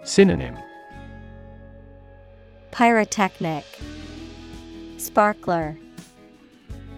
Synonym 0.04 0.56
Pyrotechnic 2.70 3.64
Sparkler 4.96 5.76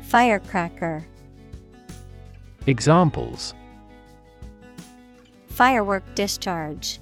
Firecracker 0.03 1.07
Examples 2.66 3.55
Firework 5.49 6.03
discharge 6.15 7.01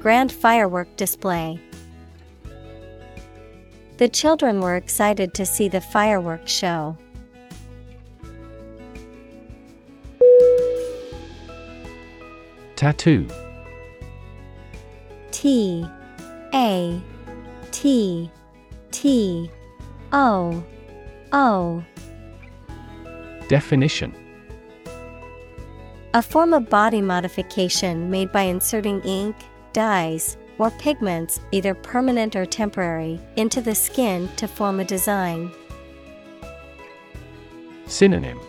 Grand 0.00 0.32
firework 0.32 0.96
display 0.96 1.60
The 3.98 4.08
children 4.08 4.60
were 4.60 4.76
excited 4.76 5.32
to 5.34 5.46
see 5.46 5.68
the 5.68 5.80
fireworks 5.80 6.52
show. 6.52 6.98
Tattoo. 12.76 13.26
T 15.30 15.86
A 16.52 17.00
T 17.70 18.30
T 18.90 19.50
O 20.12 20.62
O. 21.32 21.84
Definition. 23.48 24.14
A 26.12 26.20
form 26.20 26.52
of 26.52 26.68
body 26.68 27.00
modification 27.00 28.10
made 28.10 28.30
by 28.30 28.42
inserting 28.42 29.00
ink, 29.02 29.36
dyes, 29.72 30.36
or 30.58 30.70
pigments, 30.72 31.40
either 31.52 31.74
permanent 31.74 32.34
or 32.34 32.46
temporary, 32.46 33.20
into 33.36 33.60
the 33.60 33.74
skin 33.74 34.28
to 34.36 34.48
form 34.48 34.80
a 34.80 34.84
design. 34.84 35.50
Synonym 37.86 38.40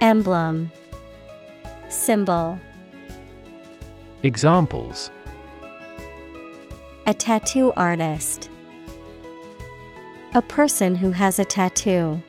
Emblem 0.00 0.72
Symbol 1.88 2.58
Examples 4.22 5.10
A 7.06 7.14
tattoo 7.14 7.72
artist. 7.76 8.50
A 10.34 10.42
person 10.42 10.94
who 10.94 11.10
has 11.10 11.38
a 11.38 11.44
tattoo. 11.44 12.22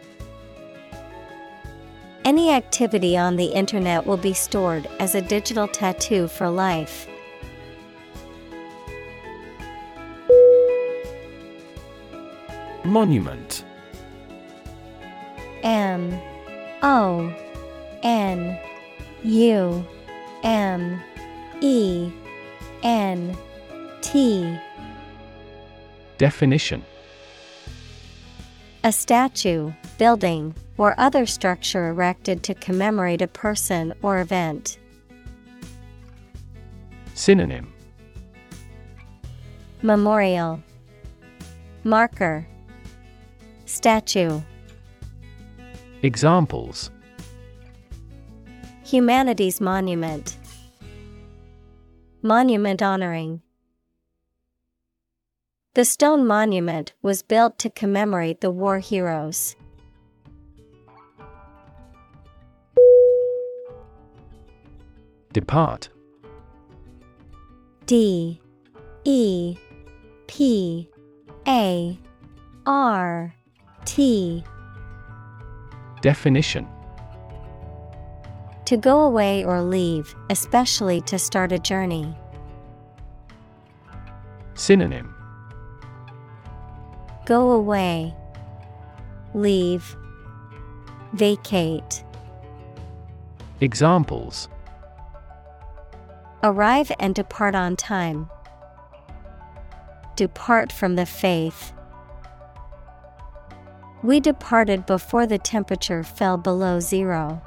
Any 2.24 2.52
activity 2.52 3.18
on 3.18 3.36
the 3.36 3.46
internet 3.46 4.06
will 4.06 4.18
be 4.18 4.34
stored 4.34 4.88
as 5.00 5.16
a 5.16 5.22
digital 5.22 5.68
tattoo 5.68 6.28
for 6.28 6.50
life. 6.50 7.08
Monument. 12.84 13.64
M. 15.64 16.20
O. 16.82 17.34
N. 18.02 18.58
U. 19.24 19.86
M. 20.44 21.02
E. 21.62 22.12
N. 22.82 23.38
T. 24.02 24.58
Definition. 26.18 26.84
A 28.84 28.92
statue, 28.92 29.72
building, 30.00 30.56
or 30.78 30.96
other 30.98 31.28
structure 31.28 31.90
erected 31.90 32.42
to 32.44 32.56
commemorate 32.56 33.22
a 33.22 33.28
person 33.28 33.94
or 34.02 34.20
event. 34.20 34.80
Synonym. 37.14 37.72
Memorial. 39.84 40.64
Marker 41.84 42.48
Statue. 43.72 44.42
Examples. 46.02 46.92
Humanities 48.84 49.62
Monument. 49.62 50.38
Monument 52.22 52.82
honoring. 52.82 53.42
The 55.74 55.86
stone 55.86 56.28
monument 56.28 56.92
was 57.02 57.24
built 57.24 57.58
to 57.60 57.70
commemorate 57.70 58.42
the 58.42 58.52
war 58.52 58.80
heroes. 58.80 59.56
Depart. 65.32 65.88
D. 67.86 68.42
E. 69.06 69.56
P. 70.28 70.90
A. 71.48 71.98
R 72.66 73.34
T 73.86 74.44
Definition 76.02 76.68
To 78.66 78.78
go 78.78 79.02
away 79.02 79.44
or 79.44 79.62
leave, 79.62 80.16
especially 80.30 81.02
to 81.02 81.20
start 81.20 81.52
a 81.52 81.60
journey. 81.60 82.16
Synonym 84.56 85.16
Go 87.26 87.52
away. 87.52 88.16
Leave. 89.34 89.96
Vacate. 91.14 92.04
Examples 93.60 94.50
Arrive 96.44 96.92
and 97.00 97.14
depart 97.14 97.54
on 97.54 97.76
time. 97.76 98.28
Depart 100.16 100.72
from 100.72 100.96
the 100.96 101.06
faith. 101.06 101.72
We 104.04 104.20
departed 104.20 104.86
before 104.86 105.28
the 105.28 105.38
temperature 105.38 106.04
fell 106.04 106.38
below 106.38 106.80
zero. 106.80 107.42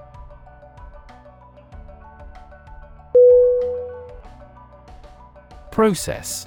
Process. 5.72 6.46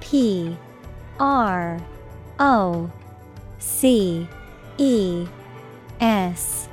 P 0.00 0.56
R 1.20 1.78
O 2.38 2.90
C 3.58 4.26
E 4.78 5.26
S 6.00 6.68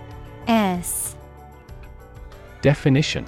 S. 0.48 1.16
Definition 2.62 3.28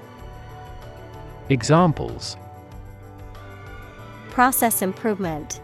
Examples. 1.51 2.37
Process 4.29 4.81
improvement. 4.81 5.59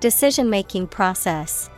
Decision 0.00 0.48
making 0.48 0.86
process. 0.86 1.68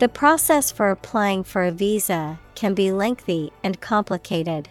The 0.00 0.08
process 0.08 0.72
for 0.72 0.90
applying 0.90 1.44
for 1.44 1.62
a 1.62 1.70
visa 1.70 2.40
can 2.56 2.74
be 2.74 2.90
lengthy 2.90 3.52
and 3.62 3.80
complicated. 3.80 4.70